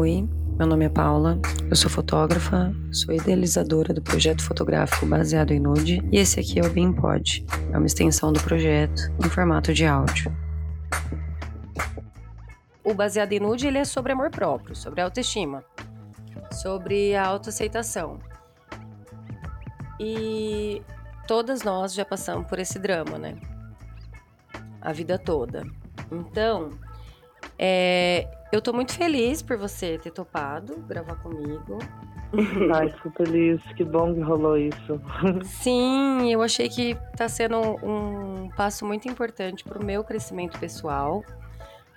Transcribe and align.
Oi, 0.00 0.28
meu 0.56 0.64
nome 0.64 0.84
é 0.84 0.88
Paula, 0.88 1.40
eu 1.68 1.74
sou 1.74 1.90
fotógrafa, 1.90 2.72
sou 2.92 3.12
idealizadora 3.12 3.92
do 3.92 4.00
projeto 4.00 4.44
fotográfico 4.44 5.04
baseado 5.04 5.50
em 5.50 5.58
nude 5.58 6.00
e 6.12 6.18
esse 6.18 6.38
aqui 6.38 6.60
é 6.60 6.62
o 6.62 6.70
BeamPod, 6.70 7.44
é 7.72 7.76
uma 7.76 7.84
extensão 7.84 8.32
do 8.32 8.40
projeto 8.40 9.12
em 9.18 9.28
formato 9.28 9.74
de 9.74 9.84
áudio. 9.84 10.32
O 12.84 12.94
baseado 12.94 13.32
em 13.32 13.40
nude 13.40 13.66
ele 13.66 13.78
é 13.78 13.84
sobre 13.84 14.12
amor 14.12 14.30
próprio, 14.30 14.76
sobre 14.76 15.00
autoestima, 15.00 15.64
sobre 16.52 17.16
a 17.16 17.26
autoaceitação. 17.26 18.20
E 19.98 20.80
todas 21.26 21.64
nós 21.64 21.92
já 21.92 22.04
passamos 22.04 22.46
por 22.46 22.60
esse 22.60 22.78
drama, 22.78 23.18
né? 23.18 23.34
A 24.80 24.92
vida 24.92 25.18
toda. 25.18 25.66
Então, 26.12 26.70
é, 27.58 28.37
eu 28.50 28.60
tô 28.62 28.72
muito 28.72 28.92
feliz 28.94 29.42
por 29.42 29.56
você 29.56 29.98
ter 29.98 30.10
topado 30.10 30.76
gravar 30.88 31.16
comigo. 31.16 31.78
Ai, 32.74 32.90
fico 32.90 33.10
feliz, 33.10 33.60
que 33.76 33.84
bom 33.84 34.14
que 34.14 34.20
rolou 34.20 34.56
isso. 34.56 35.00
Sim, 35.44 36.30
eu 36.30 36.42
achei 36.42 36.68
que 36.68 36.96
tá 37.16 37.28
sendo 37.28 37.58
um 37.82 38.48
passo 38.56 38.84
muito 38.84 39.08
importante 39.08 39.64
pro 39.64 39.84
meu 39.84 40.04
crescimento 40.04 40.58
pessoal. 40.58 41.22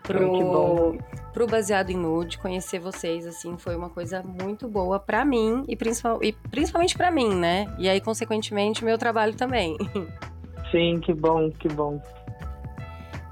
Pro, 0.03 0.97
pro 1.31 1.45
Baseado 1.45 1.91
em 1.91 1.95
Nude, 1.95 2.39
conhecer 2.39 2.79
vocês, 2.79 3.27
assim, 3.27 3.55
foi 3.55 3.75
uma 3.75 3.89
coisa 3.89 4.23
muito 4.23 4.67
boa 4.67 4.99
para 4.99 5.23
mim 5.23 5.63
e, 5.67 5.75
principal, 5.75 6.17
e 6.23 6.33
principalmente 6.33 6.97
para 6.97 7.11
mim, 7.11 7.35
né? 7.35 7.71
E 7.77 7.88
aí, 7.88 8.02
consequentemente, 8.02 8.83
meu 8.83 8.97
trabalho 8.97 9.35
também. 9.35 9.77
Sim, 10.71 10.99
que 11.02 11.13
bom, 11.13 11.52
que 11.52 11.67
bom. 11.67 12.02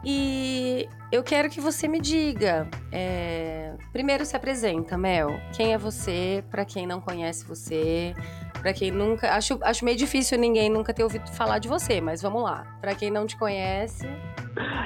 E 0.03 0.87
eu 1.11 1.21
quero 1.23 1.49
que 1.49 1.59
você 1.59 1.87
me 1.87 1.99
diga. 1.99 2.67
É... 2.91 3.73
Primeiro 3.91 4.25
se 4.25 4.35
apresenta, 4.35 4.97
Mel. 4.97 5.39
Quem 5.55 5.73
é 5.73 5.77
você? 5.77 6.43
Para 6.49 6.63
quem 6.63 6.87
não 6.87 7.01
conhece 7.01 7.45
você, 7.45 8.13
para 8.61 8.73
quem 8.73 8.91
nunca, 8.91 9.33
acho, 9.33 9.57
acho 9.61 9.83
meio 9.83 9.97
difícil 9.97 10.37
ninguém 10.37 10.69
nunca 10.69 10.93
ter 10.93 11.03
ouvido 11.03 11.27
falar 11.31 11.59
de 11.59 11.67
você, 11.67 11.99
mas 11.99 12.21
vamos 12.21 12.43
lá. 12.43 12.65
Para 12.79 12.95
quem 12.95 13.09
não 13.09 13.25
te 13.25 13.37
conhece. 13.37 14.07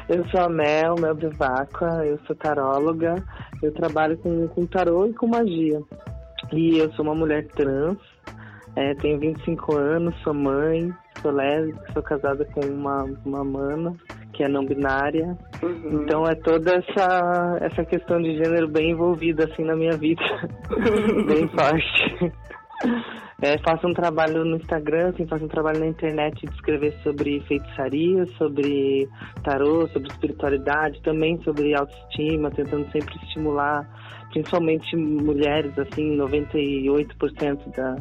Eu 0.10 0.28
sou 0.30 0.42
a 0.42 0.50
Mel, 0.50 0.96
Mel 1.00 1.16
Bivacqua, 1.16 2.06
eu 2.06 2.20
sou 2.26 2.36
taróloga, 2.36 3.16
eu 3.62 3.72
trabalho 3.74 4.18
com, 4.18 4.48
com 4.48 4.66
tarô 4.66 5.08
e 5.08 5.14
com 5.14 5.28
magia. 5.28 5.82
E 6.52 6.78
eu 6.78 6.92
sou 6.94 7.06
uma 7.06 7.16
mulher 7.16 7.48
trans, 7.50 7.98
é, 8.76 8.94
tenho 8.96 9.20
25 9.20 9.76
anos, 9.76 10.16
sou 10.24 10.34
mãe, 10.34 10.94
sou 11.22 11.32
lésbica, 11.32 11.94
sou 11.94 12.04
casada 12.04 12.46
com 12.46 12.62
uma, 12.62 13.04
uma 13.26 13.44
mana 13.44 13.96
que 14.34 14.44
é 14.44 14.48
não 14.48 14.66
binária. 14.66 15.38
Uhum. 15.62 16.04
Então 16.04 16.26
é 16.28 16.36
toda 16.36 16.74
essa, 16.74 17.58
essa 17.62 17.86
questão 17.86 18.22
de 18.22 18.36
gênero 18.36 18.68
bem 18.68 18.92
envolvida 18.92 19.46
assim 19.46 19.64
na 19.64 19.76
minha 19.76 19.96
vida, 19.98 20.24
bem 21.28 21.48
forte. 21.48 22.34
É, 23.42 23.58
faço 23.58 23.86
um 23.86 23.94
trabalho 23.94 24.46
no 24.46 24.56
Instagram, 24.56 25.10
assim, 25.10 25.28
faço 25.28 25.44
um 25.44 25.50
trabalho 25.50 25.78
na 25.78 25.88
internet 25.88 26.46
de 26.46 26.54
escrever 26.54 26.94
sobre 27.04 27.42
feitiçaria, 27.42 28.26
sobre 28.38 29.06
tarô, 29.44 29.86
sobre 29.90 30.08
espiritualidade, 30.08 31.02
também 31.02 31.38
sobre 31.44 31.76
autoestima, 31.76 32.50
tentando 32.52 32.90
sempre 32.90 33.14
estimular, 33.18 33.86
principalmente 34.32 34.96
mulheres, 34.96 35.78
assim, 35.78 36.16
98% 36.16 37.76
da, 37.76 37.96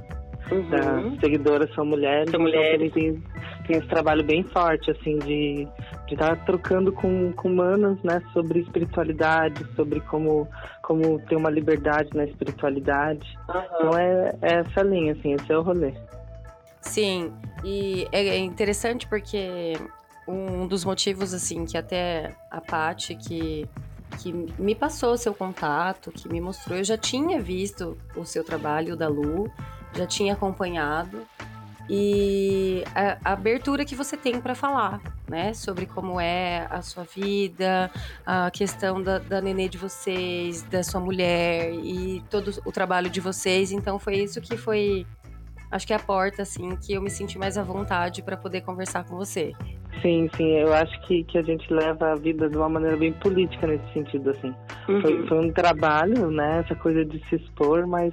uhum. 0.53 0.71
das 0.71 1.21
seguidoras 1.21 1.75
são 1.75 1.85
mulheres. 1.87 2.31
São 2.31 2.41
mulheres. 2.41 2.93
Então, 2.95 3.03
tem, 3.03 3.23
tem 3.73 3.79
esse 3.79 3.89
trabalho 3.89 4.23
bem 4.23 4.43
forte, 4.45 4.91
assim, 4.91 5.19
de 5.19 5.67
estar 6.11 6.37
tá 6.37 6.45
trocando 6.45 6.93
com, 6.93 7.33
com 7.33 7.49
humanos, 7.49 7.99
né, 8.03 8.23
sobre 8.33 8.61
espiritualidade, 8.61 9.67
sobre 9.75 10.01
como, 10.01 10.47
como 10.83 11.19
ter 11.21 11.37
uma 11.37 11.49
liberdade 11.49 12.11
na 12.15 12.25
espiritualidade. 12.25 13.27
Uhum. 13.49 13.63
Então 13.63 13.99
é, 13.99 14.33
é 14.43 14.55
essa 14.57 14.83
linha, 14.83 15.13
assim, 15.13 15.33
esse 15.33 15.51
é 15.51 15.57
o 15.57 15.63
rolê. 15.63 15.95
Sim, 16.83 17.33
e 17.65 18.07
é 18.13 18.37
interessante 18.37 19.07
porque 19.07 19.75
um 20.29 20.67
dos 20.67 20.85
motivos, 20.85 21.33
assim, 21.33 21.65
que 21.65 21.79
até 21.79 22.35
a 22.51 22.61
Paty, 22.61 23.15
que, 23.15 23.67
que 24.21 24.33
me 24.59 24.75
passou 24.75 25.13
o 25.13 25.17
seu 25.17 25.33
contato, 25.33 26.13
que 26.13 26.29
me 26.29 26.41
mostrou, 26.41 26.77
eu 26.77 26.85
já 26.85 26.99
tinha 26.99 27.41
visto 27.41 27.97
o 28.17 28.27
seu 28.27 28.45
trabalho 28.45 28.97
da 28.97 29.09
Lu, 29.09 29.51
já 29.95 30.07
tinha 30.07 30.35
acompanhado 30.35 31.23
e 31.89 32.85
a, 32.95 33.19
a 33.25 33.33
abertura 33.33 33.85
que 33.85 33.95
você 33.95 34.17
tem 34.17 34.41
para 34.41 34.55
falar, 34.55 35.01
né, 35.29 35.53
sobre 35.53 35.87
como 35.87 36.21
é 36.21 36.67
a 36.71 36.81
sua 36.83 37.05
vida, 37.05 37.91
a 38.25 38.51
questão 38.51 39.03
da, 39.03 39.19
da 39.19 39.41
nenê 39.41 39.69
de 39.69 39.79
vocês, 39.79 40.63
da 40.63 40.83
sua 40.83 41.01
mulher 41.01 41.73
e 41.73 42.23
todo 42.31 42.53
o 42.65 42.73
trabalho 42.73 43.11
de 43.11 43.21
vocês. 43.21 43.73
Então 43.73 43.99
foi 43.99 44.17
isso 44.17 44.41
que 44.41 44.57
foi, 44.57 45.07
acho 45.71 45.87
que 45.87 45.93
é 45.93 45.97
a 45.97 46.01
porta 46.01 46.43
assim 46.43 46.77
que 46.77 46.93
eu 46.93 47.03
me 47.03 47.11
senti 47.11 47.39
mais 47.39 47.59
à 47.59 47.63
vontade 47.63 48.23
para 48.23 48.37
poder 48.37 48.61
conversar 48.61 49.05
com 49.05 49.17
você. 49.17 49.53
Sim, 50.01 50.29
sim, 50.37 50.57
eu 50.57 50.73
acho 50.73 51.01
que, 51.03 51.23
que 51.25 51.37
a 51.37 51.43
gente 51.43 51.73
leva 51.73 52.13
a 52.13 52.15
vida 52.15 52.49
de 52.49 52.57
uma 52.57 52.69
maneira 52.69 52.97
bem 52.97 53.13
política 53.13 53.67
nesse 53.67 53.93
sentido, 53.93 54.31
assim. 54.31 54.55
Uhum. 54.89 55.01
Foi, 55.03 55.27
foi 55.27 55.47
um 55.47 55.53
trabalho, 55.53 56.31
né, 56.31 56.61
essa 56.65 56.75
coisa 56.75 57.05
de 57.05 57.23
se 57.29 57.37
expor, 57.37 57.87
mas 57.87 58.13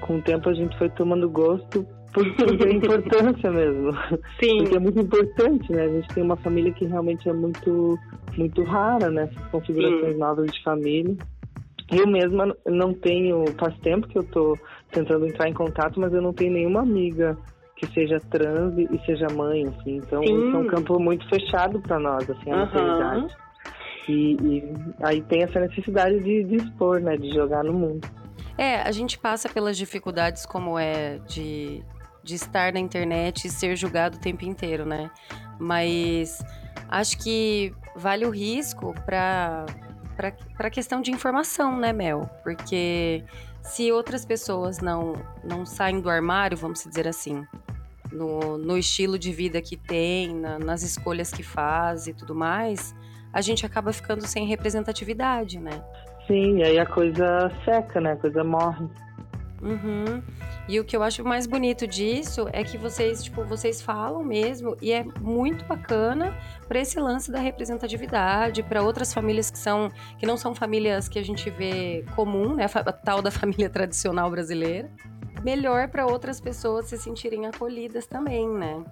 com 0.00 0.16
o 0.18 0.22
tempo 0.22 0.48
a 0.48 0.54
gente 0.54 0.76
foi 0.78 0.88
tomando 0.90 1.28
gosto 1.28 1.86
por, 2.12 2.24
por 2.34 2.66
a 2.66 2.70
importância 2.72 3.50
mesmo. 3.50 3.92
Sim. 4.40 4.58
Porque 4.58 4.76
é 4.76 4.80
muito 4.80 5.00
importante, 5.00 5.72
né? 5.72 5.84
A 5.84 5.88
gente 5.88 6.08
tem 6.08 6.22
uma 6.22 6.36
família 6.36 6.72
que 6.72 6.84
realmente 6.84 7.28
é 7.28 7.32
muito, 7.32 7.98
muito 8.36 8.62
rara, 8.64 9.10
né? 9.10 9.24
Essas 9.24 9.50
configurações 9.50 10.12
Sim. 10.12 10.18
novas 10.18 10.52
de 10.52 10.62
família. 10.62 11.16
Eu 11.90 12.06
mesma 12.06 12.56
não 12.66 12.94
tenho, 12.94 13.44
faz 13.58 13.76
tempo 13.80 14.08
que 14.08 14.18
eu 14.18 14.24
tô 14.24 14.56
tentando 14.90 15.26
entrar 15.26 15.48
em 15.48 15.52
contato, 15.52 16.00
mas 16.00 16.12
eu 16.12 16.22
não 16.22 16.32
tenho 16.32 16.52
nenhuma 16.52 16.80
amiga 16.80 17.36
que 17.76 17.86
seja 17.92 18.20
trans 18.30 18.78
e 18.78 18.98
seja 19.04 19.26
mãe, 19.34 19.64
assim. 19.66 19.96
Então, 19.96 20.22
isso 20.22 20.56
é 20.56 20.58
um 20.58 20.66
campo 20.68 20.98
muito 21.00 21.28
fechado 21.28 21.80
para 21.80 21.98
nós, 21.98 22.30
assim, 22.30 22.50
a 22.50 22.54
uhum. 22.54 22.60
maternidade. 22.60 23.36
E, 24.08 24.36
e, 24.40 24.74
aí 25.02 25.20
tem 25.22 25.42
essa 25.42 25.60
necessidade 25.60 26.20
de, 26.20 26.44
de 26.44 26.56
expor, 26.56 27.00
né? 27.00 27.16
De 27.16 27.32
jogar 27.32 27.64
no 27.64 27.72
mundo. 27.72 28.08
É, 28.56 28.76
a 28.82 28.92
gente 28.92 29.18
passa 29.18 29.48
pelas 29.48 29.76
dificuldades 29.76 30.46
como 30.46 30.78
é 30.78 31.18
de, 31.26 31.82
de 32.22 32.34
estar 32.34 32.72
na 32.72 32.80
internet 32.80 33.46
e 33.46 33.50
ser 33.50 33.76
julgado 33.76 34.16
o 34.16 34.20
tempo 34.20 34.44
inteiro, 34.44 34.84
né? 34.84 35.10
Mas 35.58 36.44
acho 36.88 37.18
que 37.18 37.74
vale 37.96 38.24
o 38.24 38.30
risco 38.30 38.94
para 39.04 39.66
para 40.56 40.70
questão 40.70 41.00
de 41.00 41.10
informação, 41.10 41.76
né, 41.78 41.92
Mel? 41.92 42.28
Porque 42.42 43.24
se 43.62 43.90
outras 43.90 44.24
pessoas 44.24 44.78
não 44.80 45.14
não 45.42 45.64
saem 45.66 46.00
do 46.00 46.10
armário, 46.10 46.56
vamos 46.56 46.84
dizer 46.84 47.08
assim, 47.08 47.44
no, 48.12 48.58
no 48.58 48.76
estilo 48.76 49.18
de 49.18 49.32
vida 49.32 49.60
que 49.60 49.76
tem, 49.76 50.34
na, 50.34 50.58
nas 50.58 50.82
escolhas 50.82 51.32
que 51.32 51.42
faz 51.42 52.06
e 52.06 52.14
tudo 52.14 52.34
mais, 52.34 52.94
a 53.32 53.40
gente 53.40 53.64
acaba 53.64 53.92
ficando 53.92 54.26
sem 54.26 54.46
representatividade, 54.46 55.58
né? 55.58 55.82
Sim, 56.26 56.62
aí 56.62 56.78
a 56.78 56.86
coisa 56.86 57.50
seca, 57.64 58.00
né? 58.00 58.12
A 58.12 58.16
coisa 58.16 58.44
morre. 58.44 58.86
Uhum. 59.62 60.20
E 60.68 60.80
o 60.80 60.84
que 60.84 60.96
eu 60.96 61.02
acho 61.02 61.24
mais 61.24 61.46
bonito 61.46 61.86
disso 61.86 62.48
é 62.52 62.64
que 62.64 62.76
vocês, 62.76 63.22
tipo, 63.22 63.44
vocês 63.44 63.80
falam 63.80 64.24
mesmo 64.24 64.76
e 64.82 64.92
é 64.92 65.04
muito 65.20 65.64
bacana 65.64 66.36
para 66.66 66.80
esse 66.80 66.98
lance 66.98 67.30
da 67.30 67.38
representatividade, 67.38 68.62
para 68.64 68.82
outras 68.82 69.14
famílias 69.14 69.50
que 69.50 69.58
são 69.58 69.88
que 70.18 70.26
não 70.26 70.36
são 70.36 70.54
famílias 70.54 71.08
que 71.08 71.18
a 71.18 71.22
gente 71.22 71.48
vê 71.48 72.04
comum, 72.16 72.54
né, 72.54 72.66
a 72.74 72.92
tal 72.92 73.22
da 73.22 73.30
família 73.32 73.70
tradicional 73.70 74.30
brasileira. 74.30 74.90
Melhor 75.44 75.88
para 75.88 76.06
outras 76.06 76.40
pessoas 76.40 76.86
se 76.86 76.98
sentirem 76.98 77.46
acolhidas 77.46 78.06
também, 78.06 78.48
né? 78.48 78.82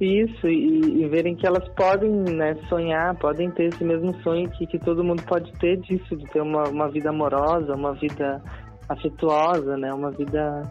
Isso, 0.00 0.46
e, 0.46 1.02
e, 1.02 1.08
verem 1.08 1.34
que 1.34 1.44
elas 1.44 1.66
podem 1.70 2.10
né, 2.10 2.56
sonhar, 2.68 3.16
podem 3.16 3.50
ter 3.50 3.64
esse 3.64 3.82
mesmo 3.82 4.14
sonho 4.22 4.48
que, 4.50 4.64
que 4.64 4.78
todo 4.78 5.02
mundo 5.02 5.24
pode 5.24 5.52
ter 5.54 5.76
disso, 5.78 6.16
de 6.16 6.24
ter 6.26 6.40
uma, 6.40 6.68
uma 6.68 6.88
vida 6.88 7.10
amorosa, 7.10 7.74
uma 7.74 7.94
vida 7.94 8.40
afetuosa, 8.88 9.76
né? 9.76 9.92
Uma 9.92 10.10
vida 10.10 10.62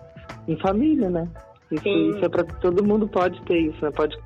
em 0.48 0.58
família, 0.60 1.10
né? 1.10 1.28
Isso, 1.72 1.88
isso 1.88 2.26
é 2.26 2.30
pra 2.30 2.44
todo 2.44 2.84
mundo 2.84 3.08
pode 3.08 3.42
ter 3.42 3.60
isso, 3.60 3.84
né? 3.84 3.92
Pode. 3.92 4.18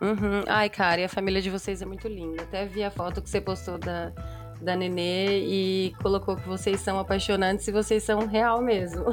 Uhum. 0.00 0.42
Ai, 0.46 0.68
cara, 0.68 1.00
e 1.00 1.04
a 1.04 1.08
família 1.08 1.40
de 1.40 1.50
vocês 1.50 1.82
é 1.82 1.86
muito 1.86 2.06
linda. 2.06 2.42
Até 2.42 2.66
vi 2.66 2.84
a 2.84 2.90
foto 2.90 3.22
que 3.22 3.28
você 3.28 3.40
postou 3.40 3.78
da, 3.78 4.12
da 4.60 4.76
Nenê 4.76 5.40
e 5.40 5.94
colocou 6.02 6.36
que 6.36 6.48
vocês 6.48 6.80
são 6.80 6.98
apaixonantes 6.98 7.66
e 7.68 7.72
vocês 7.72 8.02
são 8.02 8.26
real 8.26 8.60
mesmo. 8.60 9.04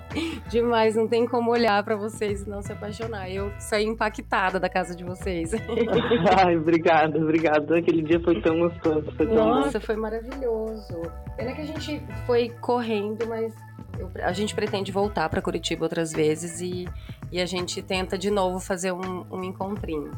Demais, 0.48 0.96
não 0.96 1.08
tem 1.08 1.26
como 1.26 1.50
olhar 1.50 1.82
para 1.82 1.96
vocês 1.96 2.42
e 2.42 2.48
não 2.48 2.62
se 2.62 2.72
apaixonar. 2.72 3.30
Eu 3.30 3.52
saí 3.58 3.84
impactada 3.84 4.58
da 4.58 4.68
casa 4.68 4.94
de 4.94 5.04
vocês. 5.04 5.52
Ai, 6.44 6.56
obrigada, 6.56 7.18
obrigada. 7.18 7.78
Aquele 7.78 8.02
dia 8.02 8.20
foi 8.20 8.40
tão 8.40 8.58
gostoso. 8.58 9.12
Foi 9.16 9.26
tão 9.26 9.34
Nossa, 9.34 9.80
foi 9.80 9.96
maravilhoso. 9.96 11.02
Pena 11.36 11.52
que 11.52 11.62
a 11.62 11.66
gente 11.66 12.02
foi 12.26 12.50
correndo, 12.60 13.26
mas 13.26 13.54
eu, 13.98 14.10
a 14.22 14.32
gente 14.32 14.54
pretende 14.54 14.92
voltar 14.92 15.28
para 15.28 15.42
Curitiba 15.42 15.84
outras 15.84 16.12
vezes 16.12 16.60
e, 16.60 16.88
e 17.30 17.40
a 17.40 17.46
gente 17.46 17.82
tenta 17.82 18.16
de 18.16 18.30
novo 18.30 18.60
fazer 18.60 18.92
um, 18.92 19.24
um 19.30 19.42
encontrinho. 19.42 20.10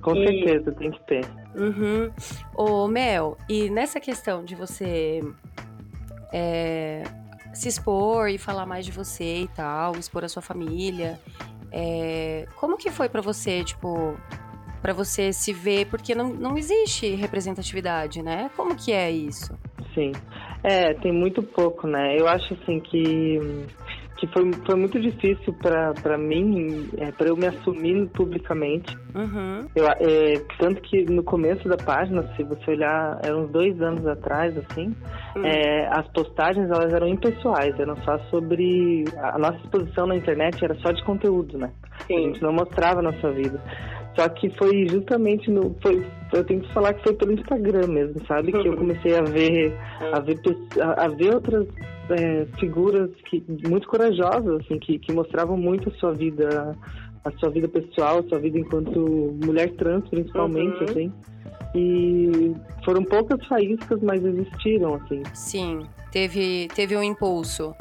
Com 0.00 0.16
e... 0.16 0.26
certeza, 0.26 0.72
tem 0.72 0.90
que 0.90 1.06
ter. 1.06 1.24
Uhum. 1.54 2.10
Ô, 2.54 2.86
Mel, 2.88 3.36
e 3.48 3.68
nessa 3.70 3.98
questão 3.98 4.44
de 4.44 4.54
você 4.54 5.22
é, 6.32 7.02
se 7.52 7.68
expor 7.68 8.28
e 8.28 8.38
falar 8.38 8.66
mais 8.66 8.84
de 8.84 8.92
você 8.92 9.42
e 9.42 9.48
tal, 9.48 9.96
expor 9.96 10.24
a 10.24 10.28
sua 10.28 10.42
família. 10.42 11.18
É, 11.72 12.46
como 12.56 12.76
que 12.76 12.90
foi 12.90 13.08
para 13.08 13.20
você, 13.20 13.62
tipo, 13.64 14.16
para 14.80 14.92
você 14.92 15.32
se 15.32 15.52
ver, 15.52 15.86
porque 15.86 16.14
não, 16.14 16.28
não 16.32 16.56
existe 16.56 17.14
representatividade, 17.14 18.22
né? 18.22 18.50
Como 18.56 18.74
que 18.76 18.92
é 18.92 19.10
isso? 19.10 19.52
Sim. 19.94 20.12
É, 20.62 20.94
tem 20.94 21.12
muito 21.12 21.42
pouco, 21.42 21.86
né? 21.86 22.18
Eu 22.18 22.28
acho 22.28 22.54
assim 22.54 22.80
que 22.80 23.66
que 24.18 24.26
foi, 24.26 24.50
foi 24.66 24.74
muito 24.74 25.00
difícil 25.00 25.54
para 25.54 26.18
mim, 26.18 26.88
é, 26.98 27.12
para 27.12 27.28
eu 27.28 27.36
me 27.36 27.46
assumir 27.46 28.08
publicamente. 28.08 28.96
Uhum. 29.14 29.66
Eu, 29.74 29.86
é, 29.86 30.34
tanto 30.58 30.82
que 30.82 31.04
no 31.04 31.22
começo 31.22 31.68
da 31.68 31.76
página, 31.76 32.22
se 32.34 32.42
você 32.42 32.72
olhar, 32.72 33.20
eram 33.24 33.44
uns 33.44 33.50
dois 33.50 33.80
anos 33.80 34.04
atrás, 34.06 34.56
assim, 34.58 34.94
uhum. 35.36 35.44
é, 35.44 35.88
as 35.92 36.06
postagens 36.08 36.68
elas 36.68 36.92
eram 36.92 37.06
impessoais, 37.06 37.78
eram 37.78 37.96
só 38.02 38.18
sobre. 38.30 39.04
A 39.18 39.38
nossa 39.38 39.58
exposição 39.58 40.06
na 40.06 40.16
internet 40.16 40.62
era 40.64 40.74
só 40.80 40.90
de 40.90 41.02
conteúdo, 41.04 41.56
né? 41.56 41.70
Sim. 42.06 42.16
A 42.16 42.20
gente 42.28 42.42
não 42.42 42.52
mostrava 42.52 42.98
a 42.98 43.02
nossa 43.02 43.30
vida. 43.30 43.60
Só 44.16 44.28
que 44.28 44.50
foi 44.50 44.86
justamente 44.88 45.50
no. 45.50 45.74
Foi, 45.82 46.04
eu 46.32 46.44
tenho 46.44 46.60
que 46.60 46.72
falar 46.72 46.94
que 46.94 47.02
foi 47.04 47.14
pelo 47.14 47.32
Instagram 47.32 47.86
mesmo, 47.86 48.26
sabe? 48.26 48.52
Que 48.52 48.68
eu 48.68 48.76
comecei 48.78 49.16
a 49.16 49.22
ver, 49.22 49.72
a 50.12 50.20
ver, 50.20 50.38
a 50.96 51.08
ver 51.08 51.34
outras 51.34 51.66
é, 52.10 52.46
figuras 52.58 53.10
que, 53.28 53.44
muito 53.68 53.86
corajosas, 53.88 54.60
assim, 54.60 54.78
que, 54.78 54.98
que 54.98 55.12
mostravam 55.12 55.56
muito 55.56 55.88
a 55.88 55.92
sua 55.92 56.12
vida, 56.12 56.76
a 57.24 57.30
sua 57.38 57.50
vida 57.50 57.68
pessoal, 57.68 58.18
a 58.18 58.28
sua 58.28 58.38
vida 58.38 58.58
enquanto 58.58 59.38
mulher 59.44 59.70
trans, 59.76 60.08
principalmente, 60.08 60.78
uhum. 60.78 60.84
assim. 60.84 61.12
E 61.74 62.54
foram 62.84 63.04
poucas 63.04 63.44
faíscas, 63.46 64.00
mas 64.02 64.24
existiram, 64.24 64.94
assim. 64.94 65.22
Sim, 65.34 65.86
teve, 66.10 66.68
teve 66.74 66.96
um 66.96 67.02
impulso. 67.02 67.74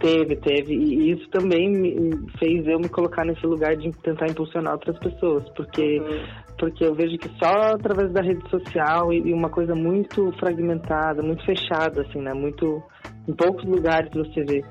Teve, 0.00 0.36
teve. 0.36 0.74
E 0.74 1.12
isso 1.12 1.28
também 1.30 1.70
me 1.70 1.94
fez 2.38 2.66
eu 2.66 2.78
me 2.78 2.88
colocar 2.88 3.24
nesse 3.24 3.46
lugar 3.46 3.76
de 3.76 3.90
tentar 4.02 4.26
impulsionar 4.26 4.74
outras 4.74 4.98
pessoas, 4.98 5.48
porque, 5.50 6.00
uhum. 6.00 6.26
porque 6.58 6.84
eu 6.84 6.94
vejo 6.94 7.16
que 7.18 7.28
só 7.38 7.74
através 7.74 8.12
da 8.12 8.22
rede 8.22 8.48
social 8.50 9.12
e, 9.12 9.28
e 9.28 9.32
uma 9.32 9.50
coisa 9.50 9.74
muito 9.74 10.32
fragmentada, 10.38 11.22
muito 11.22 11.44
fechada, 11.44 12.02
assim, 12.02 12.20
né? 12.20 12.32
Muito 12.34 12.82
em 13.28 13.34
poucos 13.34 13.64
lugares 13.64 14.10
você 14.12 14.44
vê, 14.44 14.64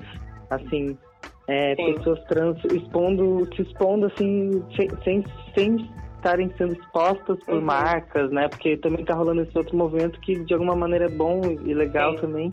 assim, 0.50 0.96
é, 1.48 1.74
pessoas 1.74 2.22
trans 2.24 2.58
expondo, 2.72 3.46
se 3.54 3.62
expondo 3.62 4.06
assim, 4.06 4.62
sem, 4.76 4.88
sem, 5.04 5.24
sem 5.54 6.03
estarem 6.24 6.50
sendo 6.56 6.72
expostas 6.72 7.38
por 7.44 7.56
uhum. 7.56 7.60
marcas, 7.60 8.30
né? 8.30 8.48
Porque 8.48 8.78
também 8.78 9.02
está 9.02 9.14
rolando 9.14 9.42
esse 9.42 9.56
outro 9.56 9.76
movimento 9.76 10.18
que 10.20 10.38
de 10.40 10.54
alguma 10.54 10.74
maneira 10.74 11.04
é 11.04 11.10
bom 11.10 11.42
e 11.44 11.74
legal 11.74 12.14
Sim. 12.14 12.20
também, 12.22 12.52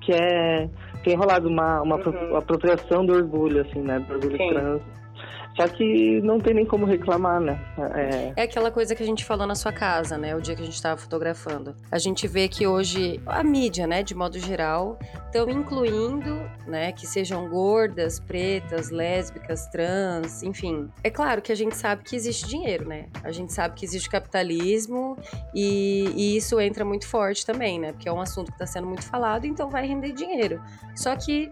que 0.00 0.12
é 0.12 0.68
tem 1.04 1.16
rolado 1.16 1.48
uma, 1.48 1.82
uma 1.82 1.96
uhum. 1.96 2.36
apropriação 2.36 3.04
do 3.04 3.12
orgulho, 3.12 3.60
assim, 3.60 3.80
né? 3.80 3.98
Do 4.00 4.14
orgulho 4.14 4.36
Sim. 4.36 4.48
trans 4.48 4.82
só 5.56 5.66
que 5.68 6.20
não 6.22 6.38
tem 6.38 6.54
nem 6.54 6.64
como 6.64 6.86
reclamar, 6.86 7.40
né? 7.40 7.60
É... 7.94 8.32
é 8.36 8.42
aquela 8.42 8.70
coisa 8.70 8.94
que 8.94 9.02
a 9.02 9.06
gente 9.06 9.24
falou 9.24 9.46
na 9.46 9.54
sua 9.54 9.72
casa, 9.72 10.16
né? 10.16 10.34
O 10.34 10.40
dia 10.40 10.54
que 10.54 10.62
a 10.62 10.64
gente 10.64 10.74
estava 10.74 10.96
fotografando. 11.00 11.74
A 11.90 11.98
gente 11.98 12.26
vê 12.26 12.48
que 12.48 12.66
hoje 12.66 13.20
a 13.26 13.42
mídia, 13.42 13.86
né, 13.86 14.02
de 14.02 14.14
modo 14.14 14.38
geral, 14.38 14.98
estão 15.26 15.48
incluindo, 15.50 16.40
né, 16.66 16.92
que 16.92 17.06
sejam 17.06 17.48
gordas, 17.48 18.20
pretas, 18.20 18.90
lésbicas, 18.90 19.66
trans, 19.68 20.42
enfim. 20.42 20.88
É 21.02 21.10
claro 21.10 21.42
que 21.42 21.52
a 21.52 21.54
gente 21.54 21.76
sabe 21.76 22.04
que 22.04 22.14
existe 22.14 22.48
dinheiro, 22.48 22.88
né? 22.88 23.06
A 23.22 23.32
gente 23.32 23.52
sabe 23.52 23.74
que 23.74 23.84
existe 23.84 24.08
capitalismo 24.08 25.18
e, 25.54 26.12
e 26.16 26.36
isso 26.36 26.60
entra 26.60 26.84
muito 26.84 27.06
forte 27.06 27.44
também, 27.44 27.78
né? 27.78 27.92
Porque 27.92 28.08
é 28.08 28.12
um 28.12 28.20
assunto 28.20 28.46
que 28.46 28.54
está 28.54 28.66
sendo 28.66 28.86
muito 28.86 29.04
falado, 29.04 29.46
então 29.46 29.68
vai 29.68 29.86
render 29.86 30.12
dinheiro. 30.12 30.60
Só 30.94 31.14
que 31.16 31.50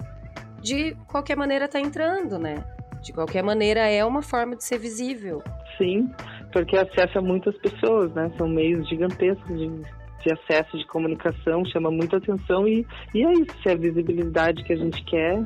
de 0.61 0.97
qualquer 1.07 1.37
maneira 1.37 1.67
está 1.67 1.81
entrando, 1.81 2.39
né? 2.39 2.65
De 3.03 3.13
qualquer 3.13 3.43
maneira, 3.43 3.81
é 3.81 4.05
uma 4.05 4.23
forma 4.23 4.57
de 4.57 4.65
ser 4.65 4.79
visível. 4.79 5.43
Sim, 5.77 6.11
porque 6.53 6.77
acessa 6.77 7.21
muitas 7.21 7.57
pessoas, 7.59 8.13
né? 8.13 8.31
São 8.37 8.49
meios 8.49 8.89
gigantescos 8.89 9.57
de, 9.57 9.69
de 9.69 10.33
acesso 10.33 10.77
de 10.77 10.87
comunicação, 10.87 11.65
chama 11.67 11.91
muita 11.91 12.17
atenção 12.17 12.67
e, 12.67 12.87
e 13.15 13.25
é 13.25 13.33
isso, 13.33 13.57
se 13.63 13.69
é 13.69 13.73
a 13.73 13.77
visibilidade 13.77 14.65
que 14.65 14.73
a 14.73 14.77
gente 14.77 15.03
quer, 15.05 15.39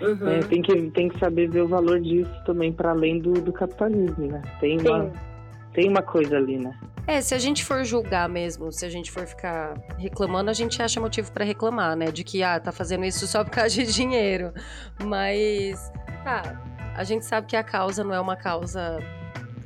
uhum. 0.00 0.28
é, 0.28 0.40
tem, 0.40 0.62
que, 0.62 0.90
tem 0.90 1.08
que 1.08 1.18
saber 1.18 1.50
ver 1.50 1.62
o 1.62 1.68
valor 1.68 2.00
disso 2.00 2.32
também 2.44 2.72
para 2.72 2.90
além 2.90 3.18
do, 3.18 3.32
do 3.32 3.52
capitalismo, 3.52 4.26
né? 4.26 4.42
Tem 4.60 4.80
uma, 4.80 5.10
tem 5.74 5.88
uma 5.88 6.02
coisa 6.02 6.36
ali, 6.36 6.58
né? 6.58 6.72
É, 7.06 7.20
se 7.20 7.34
a 7.34 7.38
gente 7.38 7.64
for 7.64 7.84
julgar 7.84 8.28
mesmo, 8.28 8.70
se 8.70 8.86
a 8.86 8.88
gente 8.88 9.10
for 9.10 9.26
ficar 9.26 9.74
reclamando, 9.98 10.50
a 10.50 10.52
gente 10.52 10.80
acha 10.80 11.00
motivo 11.00 11.32
para 11.32 11.44
reclamar, 11.44 11.96
né? 11.96 12.06
De 12.06 12.22
que, 12.22 12.42
ah, 12.44 12.60
tá 12.60 12.70
fazendo 12.70 13.04
isso 13.04 13.26
só 13.26 13.42
por 13.42 13.50
causa 13.50 13.70
de 13.70 13.92
dinheiro. 13.92 14.52
Mas, 15.02 15.90
tá, 16.22 16.62
a 16.94 17.04
gente 17.04 17.24
sabe 17.24 17.46
que 17.46 17.56
a 17.56 17.62
causa 17.62 18.04
não 18.04 18.14
é 18.14 18.20
uma 18.20 18.36
causa. 18.36 18.98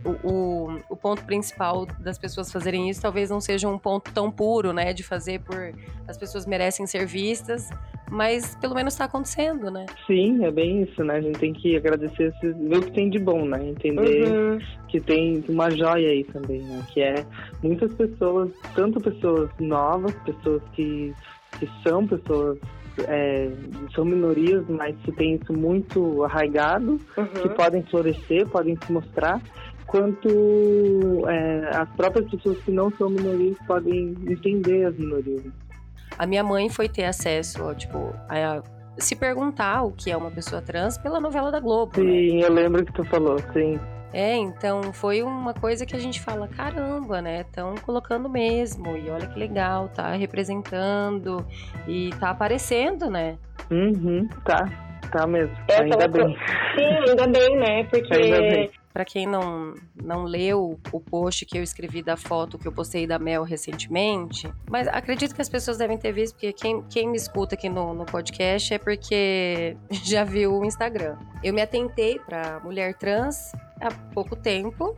O, 0.05 0.29
o, 0.29 0.81
o, 0.91 0.97
ponto 0.97 1.25
principal 1.25 1.85
das 1.99 2.17
pessoas 2.17 2.53
fazerem 2.53 2.89
isso 2.89 3.03
talvez 3.03 3.29
não 3.29 3.41
seja 3.41 3.69
um 3.69 3.77
ponto 3.77 4.13
tão 4.13 4.31
puro, 4.31 4.73
né? 4.73 4.93
De 4.93 5.03
fazer 5.03 5.41
por. 5.41 5.73
As 6.07 6.17
pessoas 6.17 6.47
merecem 6.47 6.87
ser 6.87 7.05
vistas, 7.07 7.69
mas 8.09 8.55
pelo 8.57 8.75
menos 8.75 8.95
está 8.95 9.07
acontecendo, 9.07 9.69
né? 9.69 9.87
Sim, 10.07 10.45
é 10.45 10.51
bem 10.51 10.83
isso, 10.83 11.03
né? 11.03 11.17
A 11.17 11.21
gente 11.21 11.39
tem 11.41 11.53
que 11.53 11.77
agradecer, 11.77 12.33
ver 12.41 12.79
o 12.79 12.83
que 12.83 12.93
tem 12.93 13.11
de 13.11 13.19
bom, 13.19 13.45
né? 13.45 13.69
Entender 13.69 14.29
uhum. 14.29 14.59
que 14.87 15.01
tem 15.01 15.45
uma 15.49 15.71
joia 15.71 16.11
aí 16.11 16.23
também, 16.25 16.63
né? 16.63 16.85
Que 16.93 17.03
é 17.03 17.27
muitas 17.63 17.93
pessoas, 17.95 18.51
tanto 18.77 19.01
pessoas 19.01 19.51
novas, 19.59 20.15
pessoas 20.25 20.63
que, 20.75 21.13
que 21.59 21.69
são 21.83 22.07
pessoas 22.07 22.59
é, 23.07 23.51
são 23.95 24.05
minorias, 24.05 24.65
mas 24.69 24.97
que 25.05 25.13
tem 25.13 25.37
isso 25.37 25.53
muito 25.53 26.25
arraigado, 26.25 27.01
uhum. 27.17 27.27
que 27.27 27.49
podem 27.51 27.83
florescer, 27.85 28.47
podem 28.49 28.77
se 28.85 28.93
mostrar, 28.93 29.41
quanto 29.87 30.29
é, 31.29 31.71
as 31.77 31.89
próprias 31.91 32.31
pessoas 32.31 32.59
que 32.59 32.71
não 32.71 32.91
são 32.93 33.09
minorias 33.09 33.57
podem 33.67 34.15
entender 34.27 34.85
as 34.87 34.97
minorias. 34.97 35.45
A 36.19 36.27
minha 36.27 36.43
mãe 36.43 36.69
foi 36.69 36.89
ter 36.89 37.05
acesso, 37.05 37.63
ó, 37.63 37.75
tipo, 37.75 38.13
a, 38.29 38.63
se 38.99 39.15
perguntar 39.15 39.83
o 39.83 39.93
que 39.93 40.11
é 40.11 40.17
uma 40.17 40.31
pessoa 40.31 40.63
trans 40.63 40.97
pela 40.99 41.21
novela 41.21 41.51
da 41.51 41.61
Globo. 41.61 41.93
Né? 42.03 42.11
Sim, 42.11 42.37
né? 42.39 42.47
eu 42.47 42.53
lembro 42.53 42.85
que 42.85 42.93
tu 42.93 43.05
falou, 43.05 43.39
sim. 43.53 43.79
É, 44.13 44.35
então 44.35 44.93
foi 44.93 45.23
uma 45.23 45.53
coisa 45.53 45.85
que 45.85 45.95
a 45.95 45.99
gente 45.99 46.21
fala, 46.21 46.49
caramba, 46.49 47.21
né? 47.21 47.41
Estão 47.41 47.75
colocando 47.77 48.29
mesmo, 48.29 48.97
e 48.97 49.11
olha 49.11 49.27
que 49.27 49.39
legal, 49.39 49.89
tá 49.89 50.13
representando 50.13 51.47
e 51.87 52.11
tá 52.19 52.31
aparecendo, 52.31 53.11
né? 53.11 53.37
Uhum, 53.71 54.29
tá, 54.45 54.69
tá 55.11 55.27
mesmo. 55.27 55.55
É, 55.69 55.81
ainda 55.81 56.09
bem. 56.09 56.37
Sim, 56.75 57.11
ainda 57.11 57.27
bem, 57.27 57.57
né? 57.57 57.85
Porque 57.85 58.71
para 58.97 59.05
quem 59.05 59.27
não, 59.27 59.75
não 60.03 60.25
leu 60.25 60.81
o 60.91 60.99
post 60.99 61.45
que 61.45 61.59
eu 61.59 61.63
escrevi 61.63 62.03
da 62.03 62.17
foto 62.17 62.59
que 62.59 62.67
eu 62.67 62.73
postei 62.73 63.07
da 63.07 63.19
Mel 63.19 63.43
recentemente, 63.43 64.51
mas 64.71 64.89
acredito 64.89 65.35
que 65.35 65.43
as 65.43 65.51
pessoas 65.51 65.77
devem 65.77 65.99
ter 65.99 66.13
visto, 66.13 66.33
porque 66.33 66.51
quem, 66.55 66.83
quem 66.89 67.07
me 67.11 67.19
escuta 67.19 67.57
aqui 67.57 67.69
no, 67.69 67.93
no 67.93 68.07
podcast 68.07 68.73
é 68.73 68.79
porque 68.79 69.77
já 70.03 70.25
viu 70.25 70.61
o 70.61 70.65
Instagram. 70.65 71.19
Eu 71.45 71.53
me 71.53 71.61
atentei 71.61 72.19
para 72.19 72.59
mulher 72.61 72.95
trans 72.95 73.53
há 73.81 73.91
pouco 74.13 74.37
tempo, 74.37 74.95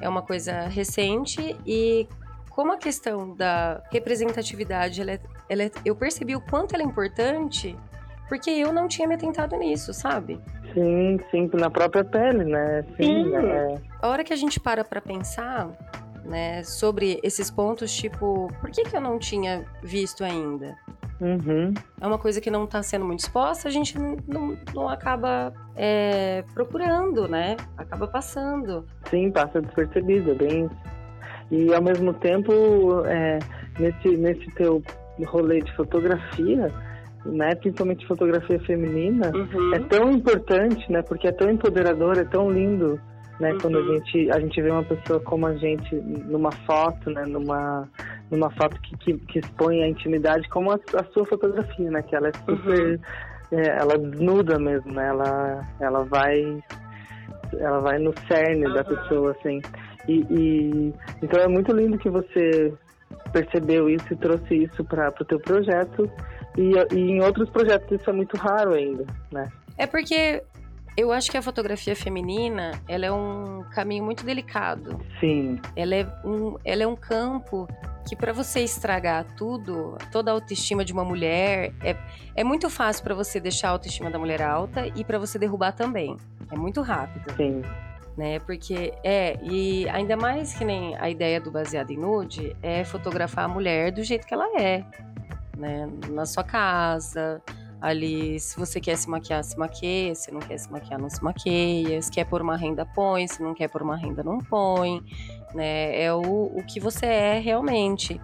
é 0.00 0.08
uma 0.08 0.22
coisa 0.22 0.62
recente 0.62 1.56
e 1.66 2.08
como 2.50 2.72
a 2.72 2.76
questão 2.76 3.34
da 3.34 3.82
representatividade, 3.90 5.00
ela 5.00 5.12
é, 5.12 5.20
ela 5.48 5.62
é, 5.64 5.70
eu 5.84 5.96
percebi 5.96 6.36
o 6.36 6.40
quanto 6.40 6.74
ela 6.74 6.82
é 6.82 6.86
importante 6.86 7.76
porque 8.28 8.50
eu 8.50 8.72
não 8.72 8.88
tinha 8.88 9.06
me 9.06 9.14
atentado 9.14 9.56
nisso, 9.56 9.92
sabe? 9.92 10.40
Sim, 10.72 11.18
sim, 11.30 11.50
na 11.52 11.68
própria 11.68 12.02
pele, 12.02 12.44
né? 12.44 12.82
Sim. 12.96 13.24
sim. 13.24 13.36
É. 13.36 13.78
A 14.00 14.08
hora 14.08 14.24
que 14.24 14.32
a 14.32 14.36
gente 14.36 14.58
para 14.58 14.82
pra 14.82 15.02
pensar, 15.02 15.68
né, 16.24 16.62
sobre 16.62 17.20
esses 17.22 17.50
pontos, 17.50 17.94
tipo, 17.94 18.48
por 18.60 18.70
que, 18.70 18.84
que 18.84 18.96
eu 18.96 19.00
não 19.00 19.18
tinha 19.18 19.66
visto 19.82 20.24
ainda? 20.24 20.76
Uhum. 21.22 21.72
É 22.00 22.06
uma 22.06 22.18
coisa 22.18 22.40
que 22.40 22.50
não 22.50 22.64
está 22.64 22.82
sendo 22.82 23.04
muito 23.04 23.20
exposta, 23.20 23.68
a 23.68 23.70
gente 23.70 23.96
não, 23.96 24.58
não 24.74 24.88
acaba 24.88 25.52
é, 25.76 26.42
procurando, 26.52 27.28
né? 27.28 27.56
Acaba 27.78 28.08
passando. 28.08 28.84
Sim, 29.08 29.30
passa 29.30 29.62
despercebido, 29.62 30.32
é 30.32 30.34
bem 30.34 30.70
E 31.48 31.72
ao 31.72 31.80
mesmo 31.80 32.12
tempo, 32.14 33.04
é, 33.06 33.38
nesse, 33.78 34.16
nesse 34.16 34.46
teu 34.56 34.82
rolê 35.26 35.60
de 35.60 35.72
fotografia, 35.76 36.72
né, 37.24 37.54
principalmente 37.54 38.04
fotografia 38.08 38.58
feminina, 38.60 39.30
uhum. 39.32 39.74
é 39.74 39.78
tão 39.78 40.10
importante, 40.10 40.90
né, 40.90 41.02
porque 41.02 41.28
é 41.28 41.32
tão 41.32 41.48
empoderador, 41.48 42.18
é 42.18 42.24
tão 42.24 42.50
lindo, 42.50 43.00
né, 43.38 43.52
uhum. 43.52 43.58
quando 43.60 43.78
a 43.78 43.82
gente 43.82 44.30
a 44.32 44.40
gente 44.40 44.60
vê 44.60 44.70
uma 44.70 44.82
pessoa 44.82 45.20
como 45.20 45.46
a 45.46 45.54
gente 45.54 45.94
numa 45.94 46.50
foto, 46.66 47.10
né, 47.10 47.24
numa 47.26 47.88
numa 48.32 48.50
foto 48.50 48.80
que, 48.80 48.96
que, 48.96 49.18
que 49.18 49.38
expõe 49.38 49.82
a 49.82 49.88
intimidade, 49.88 50.48
como 50.48 50.72
a, 50.72 50.74
a, 50.74 51.04
sua 51.12 51.26
fotografia, 51.26 51.90
né, 51.90 52.02
que 52.02 52.16
ela 52.16 52.28
é 52.28 52.32
super, 52.32 53.00
uhum. 53.52 53.58
é, 53.58 53.78
ela 53.78 53.98
desnuda 53.98 54.58
mesmo, 54.58 54.90
né, 54.92 55.06
ela 55.06 55.68
ela 55.78 56.04
vai 56.04 56.64
ela 57.58 57.80
vai 57.80 57.98
no 57.98 58.14
cerne 58.26 58.72
da 58.72 58.82
pessoa, 58.82 59.32
assim, 59.32 59.60
e, 60.08 60.24
e 60.30 60.94
então 61.22 61.38
é 61.38 61.46
muito 61.46 61.70
lindo 61.72 61.98
que 61.98 62.08
você 62.08 62.72
percebeu 63.30 63.90
isso 63.90 64.10
e 64.10 64.16
trouxe 64.16 64.64
isso 64.64 64.82
para 64.84 65.12
o 65.20 65.24
teu 65.24 65.38
projeto. 65.38 66.10
E, 66.56 66.72
e 66.94 66.98
em 66.98 67.22
outros 67.22 67.48
projetos 67.50 68.00
isso 68.00 68.08
é 68.08 68.12
muito 68.12 68.36
raro 68.36 68.74
ainda, 68.74 69.06
né? 69.30 69.50
É 69.78 69.86
porque 69.86 70.42
eu 70.96 71.10
acho 71.12 71.30
que 71.30 71.38
a 71.38 71.42
fotografia 71.42 71.96
feminina, 71.96 72.72
ela 72.86 73.06
é 73.06 73.12
um 73.12 73.64
caminho 73.74 74.04
muito 74.04 74.24
delicado. 74.24 75.00
Sim. 75.18 75.58
Ela 75.74 75.94
é 75.94 76.06
um, 76.24 76.56
ela 76.64 76.82
é 76.82 76.86
um 76.86 76.96
campo 76.96 77.66
que 78.06 78.16
para 78.16 78.32
você 78.32 78.60
estragar 78.60 79.24
tudo, 79.36 79.96
toda 80.10 80.30
a 80.30 80.34
autoestima 80.34 80.84
de 80.84 80.92
uma 80.92 81.04
mulher, 81.04 81.72
é, 81.82 81.96
é 82.34 82.44
muito 82.44 82.68
fácil 82.68 83.02
para 83.04 83.14
você 83.14 83.40
deixar 83.40 83.68
a 83.68 83.70
autoestima 83.72 84.10
da 84.10 84.18
mulher 84.18 84.42
alta 84.42 84.86
e 84.94 85.04
para 85.04 85.18
você 85.18 85.38
derrubar 85.38 85.72
também. 85.72 86.16
É 86.50 86.56
muito 86.56 86.80
rápido. 86.80 87.34
Sim. 87.36 87.62
Né? 88.16 88.38
Porque 88.40 88.92
é, 89.02 89.38
e 89.42 89.88
ainda 89.88 90.16
mais 90.16 90.52
que 90.52 90.64
nem 90.64 90.96
a 90.96 91.08
ideia 91.08 91.40
do 91.40 91.50
baseado 91.50 91.90
em 91.90 91.96
nude 91.96 92.54
é 92.62 92.84
fotografar 92.84 93.46
a 93.46 93.48
mulher 93.48 93.90
do 93.90 94.02
jeito 94.02 94.26
que 94.26 94.34
ela 94.34 94.60
é, 94.60 94.84
né? 95.56 95.88
Na 96.10 96.26
sua 96.26 96.44
casa, 96.44 97.40
ali, 97.82 98.38
se 98.38 98.56
você 98.56 98.80
quer 98.80 98.96
se 98.96 99.10
maquiar, 99.10 99.42
se 99.42 99.58
maqueia, 99.58 100.14
se 100.14 100.30
não 100.30 100.38
quer 100.38 100.56
se 100.56 100.70
maquiar, 100.70 101.00
não 101.00 101.10
se 101.10 101.22
maqueia, 101.22 102.00
se 102.00 102.10
quer 102.10 102.24
pôr 102.24 102.40
uma 102.40 102.56
renda, 102.56 102.86
põe, 102.86 103.26
se 103.26 103.42
não 103.42 103.52
quer 103.52 103.68
pôr 103.68 103.82
uma 103.82 103.96
renda, 103.96 104.22
não 104.22 104.38
põe, 104.38 105.02
né? 105.52 106.00
É 106.00 106.14
o, 106.14 106.20
o 106.22 106.62
que 106.64 106.78
você 106.78 107.06
é 107.06 107.38
realmente. 107.40 108.20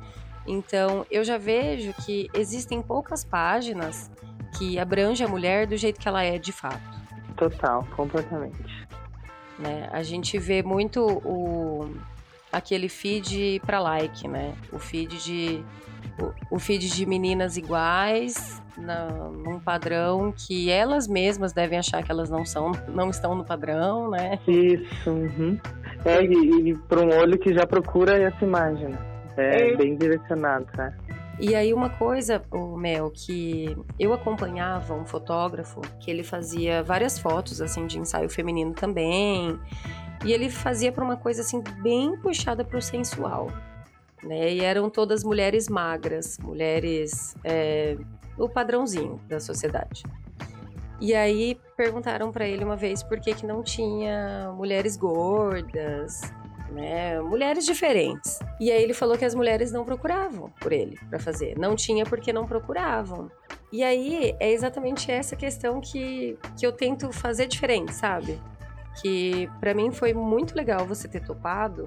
Então, 0.46 1.04
eu 1.10 1.24
já 1.24 1.36
vejo 1.36 1.92
que 2.04 2.30
existem 2.32 2.80
poucas 2.80 3.24
páginas 3.24 4.10
que 4.56 4.78
abrangem 4.78 5.26
a 5.26 5.28
mulher 5.28 5.66
do 5.66 5.76
jeito 5.76 6.00
que 6.00 6.08
ela 6.08 6.22
é 6.22 6.38
de 6.38 6.52
fato. 6.52 6.80
Total, 7.36 7.84
completamente. 7.96 8.88
Né? 9.58 9.88
A 9.92 10.04
gente 10.04 10.38
vê 10.38 10.62
muito 10.62 11.04
o, 11.04 11.92
aquele 12.52 12.88
feed 12.88 13.60
para 13.64 13.80
like, 13.80 14.26
né? 14.26 14.54
O 14.72 14.78
feed 14.78 15.22
de 15.22 15.64
o, 16.20 16.56
o 16.56 16.58
feed 16.58 16.88
de 16.90 17.06
meninas 17.06 17.56
iguais 17.56 18.62
na, 18.76 19.08
num 19.08 19.58
padrão 19.58 20.32
que 20.32 20.70
elas 20.70 21.06
mesmas 21.06 21.52
devem 21.52 21.78
achar 21.78 22.02
que 22.02 22.10
elas 22.10 22.30
não 22.30 22.44
são, 22.44 22.72
não 22.88 23.10
estão 23.10 23.34
no 23.34 23.44
padrão, 23.44 24.10
né? 24.10 24.38
Isso. 24.46 25.10
Uhum. 25.10 25.58
É, 26.04 26.22
e, 26.24 26.70
e 26.70 26.74
para 26.74 27.00
um 27.00 27.16
olho 27.16 27.38
que 27.38 27.52
já 27.52 27.66
procura 27.66 28.16
essa 28.20 28.44
imagem. 28.44 28.96
É, 29.36 29.72
é. 29.72 29.76
bem 29.76 29.96
direcionado, 29.96 30.66
né? 30.76 30.92
E 31.40 31.54
aí 31.54 31.72
uma 31.72 31.88
coisa, 31.88 32.42
o 32.50 32.76
Mel, 32.76 33.12
que 33.14 33.76
eu 33.98 34.12
acompanhava 34.12 34.94
um 34.94 35.06
fotógrafo 35.06 35.80
que 36.00 36.10
ele 36.10 36.24
fazia 36.24 36.82
várias 36.82 37.16
fotos 37.16 37.60
assim 37.60 37.86
de 37.86 37.96
ensaio 37.96 38.28
feminino 38.28 38.72
também. 38.72 39.56
E 40.24 40.32
ele 40.32 40.50
fazia 40.50 40.90
para 40.90 41.04
uma 41.04 41.16
coisa 41.16 41.42
assim 41.42 41.62
bem 41.82 42.16
puxada 42.18 42.64
para 42.64 42.78
o 42.78 42.82
sensual. 42.82 43.48
Né? 44.22 44.54
E 44.54 44.60
eram 44.60 44.90
todas 44.90 45.22
mulheres 45.22 45.68
magras, 45.68 46.38
mulheres 46.38 47.36
é, 47.44 47.96
o 48.36 48.48
padrãozinho 48.48 49.20
da 49.28 49.38
sociedade. 49.38 50.02
E 51.00 51.14
aí 51.14 51.58
perguntaram 51.76 52.32
para 52.32 52.46
ele 52.46 52.64
uma 52.64 52.76
vez 52.76 53.02
por 53.02 53.20
que, 53.20 53.32
que 53.32 53.46
não 53.46 53.62
tinha 53.62 54.52
mulheres 54.56 54.96
gordas, 54.96 56.20
né? 56.70 57.20
Mulheres 57.20 57.64
diferentes. 57.64 58.40
E 58.58 58.72
aí 58.72 58.82
ele 58.82 58.94
falou 58.94 59.16
que 59.16 59.24
as 59.24 59.34
mulheres 59.34 59.70
não 59.70 59.84
procuravam 59.84 60.50
por 60.60 60.72
ele 60.72 60.98
para 61.08 61.20
fazer. 61.20 61.56
Não 61.56 61.76
tinha 61.76 62.04
porque 62.04 62.32
não 62.32 62.46
procuravam. 62.46 63.30
E 63.72 63.84
aí 63.84 64.34
é 64.40 64.50
exatamente 64.50 65.10
essa 65.10 65.36
questão 65.36 65.80
que, 65.80 66.36
que 66.58 66.66
eu 66.66 66.72
tento 66.72 67.12
fazer 67.12 67.46
diferente, 67.46 67.94
sabe? 67.94 68.40
Que 69.00 69.48
para 69.60 69.74
mim 69.74 69.90
foi 69.90 70.12
muito 70.12 70.54
legal 70.54 70.86
você 70.86 71.08
ter 71.08 71.20
topado 71.20 71.84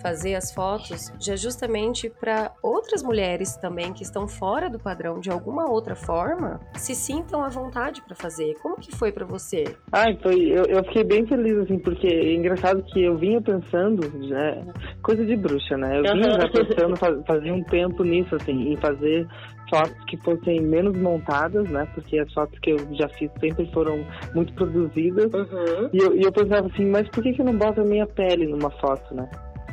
fazer 0.00 0.34
as 0.34 0.52
fotos 0.52 1.12
já 1.20 1.36
justamente 1.36 2.10
para 2.10 2.52
outras 2.62 3.02
mulheres 3.02 3.56
também 3.56 3.92
que 3.92 4.02
estão 4.02 4.26
fora 4.26 4.68
do 4.68 4.78
padrão 4.78 5.20
de 5.20 5.30
alguma 5.30 5.70
outra 5.70 5.94
forma 5.94 6.60
se 6.74 6.94
sintam 6.94 7.42
à 7.42 7.48
vontade 7.48 8.02
para 8.02 8.14
fazer. 8.14 8.54
Como 8.62 8.76
que 8.76 8.94
foi 8.94 9.12
para 9.12 9.24
você? 9.24 9.64
Ai, 9.92 10.16
foi, 10.22 10.50
eu, 10.50 10.64
eu, 10.64 10.82
fiquei 10.84 11.04
bem 11.04 11.26
feliz 11.26 11.56
assim, 11.58 11.78
porque 11.78 12.06
é 12.06 12.34
engraçado 12.34 12.82
que 12.82 13.02
eu 13.02 13.16
vinha 13.16 13.40
pensando, 13.40 14.08
né, 14.28 14.64
coisa 15.02 15.24
de 15.24 15.36
bruxa, 15.36 15.76
né? 15.76 15.98
Eu 15.98 16.02
vinha 16.02 16.30
já 16.32 16.48
pensando 16.48 16.96
faz, 16.98 17.18
fazia 17.26 17.52
um 17.52 17.62
tempo 17.64 18.02
nisso 18.02 18.34
assim, 18.34 18.72
em 18.72 18.76
fazer 18.76 19.26
fotos 19.70 20.04
que 20.04 20.16
fossem 20.18 20.60
menos 20.60 20.96
montadas, 20.98 21.68
né? 21.70 21.88
Porque 21.94 22.18
as 22.18 22.30
fotos 22.32 22.58
que 22.58 22.72
eu 22.72 22.78
já 22.92 23.08
fiz 23.08 23.30
sempre 23.40 23.64
foram 23.72 24.04
muito 24.34 24.52
produzidas. 24.54 25.32
Uhum. 25.32 25.90
E, 25.92 25.98
eu, 25.98 26.16
e 26.16 26.22
eu 26.22 26.32
pensava 26.32 26.66
assim, 26.66 26.86
mas 26.86 27.08
por 27.08 27.22
que, 27.22 27.32
que 27.32 27.40
eu 27.40 27.46
não 27.46 27.56
boto 27.56 27.80
a 27.80 27.84
minha 27.84 28.06
pele 28.06 28.46
numa 28.46 28.70
foto, 28.70 29.14
né? 29.14 29.30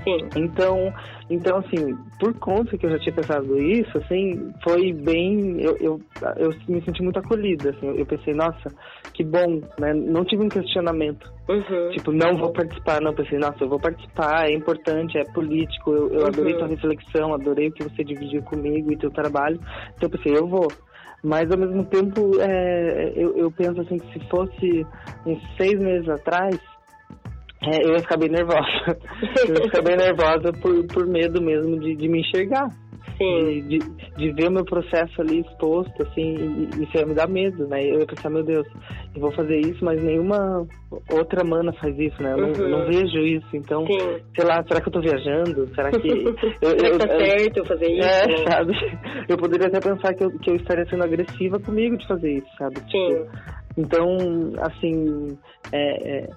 Sim. 0.07 0.29
Então, 0.37 0.93
então, 1.29 1.57
assim, 1.57 1.97
por 2.19 2.33
conta 2.39 2.77
que 2.77 2.85
eu 2.85 2.91
já 2.91 2.99
tinha 2.99 3.13
pensado 3.13 3.59
isso, 3.59 3.97
assim, 3.97 4.53
foi 4.63 4.93
bem. 4.93 5.59
Eu, 5.59 5.75
eu, 5.77 6.01
eu 6.37 6.49
me 6.69 6.81
senti 6.83 7.03
muito 7.03 7.19
acolhida, 7.19 7.71
assim. 7.71 7.87
Eu 7.97 8.05
pensei, 8.05 8.33
nossa, 8.33 8.69
que 9.13 9.23
bom, 9.23 9.61
né? 9.77 9.93
Não 9.93 10.23
tive 10.23 10.43
um 10.43 10.49
questionamento. 10.49 11.29
Uhum. 11.49 11.89
Tipo, 11.91 12.11
não 12.13 12.37
vou 12.37 12.53
participar. 12.53 13.01
Não, 13.01 13.13
pensei, 13.13 13.37
nossa, 13.37 13.61
eu 13.61 13.69
vou 13.69 13.79
participar, 13.79 14.49
é 14.49 14.53
importante, 14.53 15.17
é 15.17 15.25
político. 15.33 15.91
Eu, 15.91 16.09
eu 16.13 16.21
uhum. 16.21 16.27
adorei 16.27 16.53
tua 16.53 16.67
reflexão, 16.67 17.33
adorei 17.33 17.67
o 17.67 17.73
que 17.73 17.83
você 17.83 18.03
dividiu 18.03 18.41
comigo 18.43 18.91
e 18.91 18.97
teu 18.97 19.11
trabalho. 19.11 19.59
Então, 19.95 20.07
eu 20.07 20.09
pensei, 20.09 20.37
eu 20.37 20.47
vou. 20.47 20.67
Mas, 21.21 21.51
ao 21.51 21.57
mesmo 21.57 21.83
tempo, 21.85 22.39
é, 22.39 23.11
eu, 23.15 23.35
eu 23.37 23.51
penso, 23.51 23.81
assim, 23.81 23.97
que 23.97 24.13
se 24.13 24.29
fosse 24.29 24.85
uns 25.25 25.41
seis 25.57 25.77
meses 25.77 26.07
atrás 26.07 26.57
é, 27.61 27.83
eu 27.83 27.93
ia 27.93 27.99
ficar 27.99 28.17
bem 28.17 28.29
nervosa. 28.29 28.97
eu 29.47 29.55
ia 29.55 29.63
ficar 29.63 29.81
bem 29.81 29.97
nervosa 29.97 30.51
por, 30.61 30.85
por 30.87 31.07
medo 31.07 31.41
mesmo 31.41 31.79
de, 31.79 31.95
de 31.95 32.07
me 32.07 32.21
enxergar. 32.21 32.69
Sim. 33.17 33.61
De, 33.67 33.79
de, 33.79 33.79
de, 34.15 34.31
ver 34.33 34.47
o 34.47 34.51
meu 34.51 34.63
processo 34.63 35.21
ali 35.21 35.39
exposto, 35.39 36.03
assim, 36.03 36.35
e, 36.35 36.83
isso 36.83 36.97
ia 36.97 37.05
me 37.05 37.15
dar 37.15 37.27
medo, 37.27 37.67
né? 37.67 37.83
Eu 37.83 38.01
ia 38.01 38.05
pensar, 38.05 38.29
meu 38.29 38.43
Deus, 38.43 38.67
eu 39.15 39.21
vou 39.21 39.31
fazer 39.31 39.57
isso, 39.59 39.83
mas 39.83 40.01
nenhuma 40.03 40.67
outra 41.11 41.43
mana 41.43 41.73
faz 41.73 41.97
isso, 41.97 42.21
né? 42.21 42.33
Eu 42.33 42.45
uhum. 42.45 42.69
não, 42.69 42.79
não, 42.79 42.85
vejo 42.85 43.17
isso, 43.19 43.47
então, 43.55 43.87
Sim. 43.87 44.21
sei 44.35 44.45
lá, 44.45 44.63
será 44.67 44.81
que 44.81 44.89
eu 44.89 44.93
tô 44.93 45.01
viajando? 45.01 45.67
Será 45.73 45.89
que... 45.89 46.07
eu, 46.61 46.71
eu, 46.71 46.97
tá 46.99 47.07
certo 47.07 47.57
eu 47.57 47.65
fazer 47.65 47.91
isso? 47.91 48.07
É, 48.07 48.51
sabe? 48.51 48.73
Eu 49.27 49.35
poderia 49.35 49.67
até 49.67 49.81
pensar 49.81 50.13
que 50.13 50.23
eu, 50.23 50.31
que 50.39 50.49
eu 50.49 50.55
estaria 50.55 50.85
sendo 50.85 51.03
agressiva 51.03 51.59
comigo 51.59 51.97
de 51.97 52.07
fazer 52.07 52.31
isso, 52.31 52.47
sabe? 52.57 52.79
Sim. 52.79 53.09
Tipo, 53.09 53.27
então, 53.77 54.17
assim, 54.61 55.37
é, 55.73 56.19
é 56.19 56.29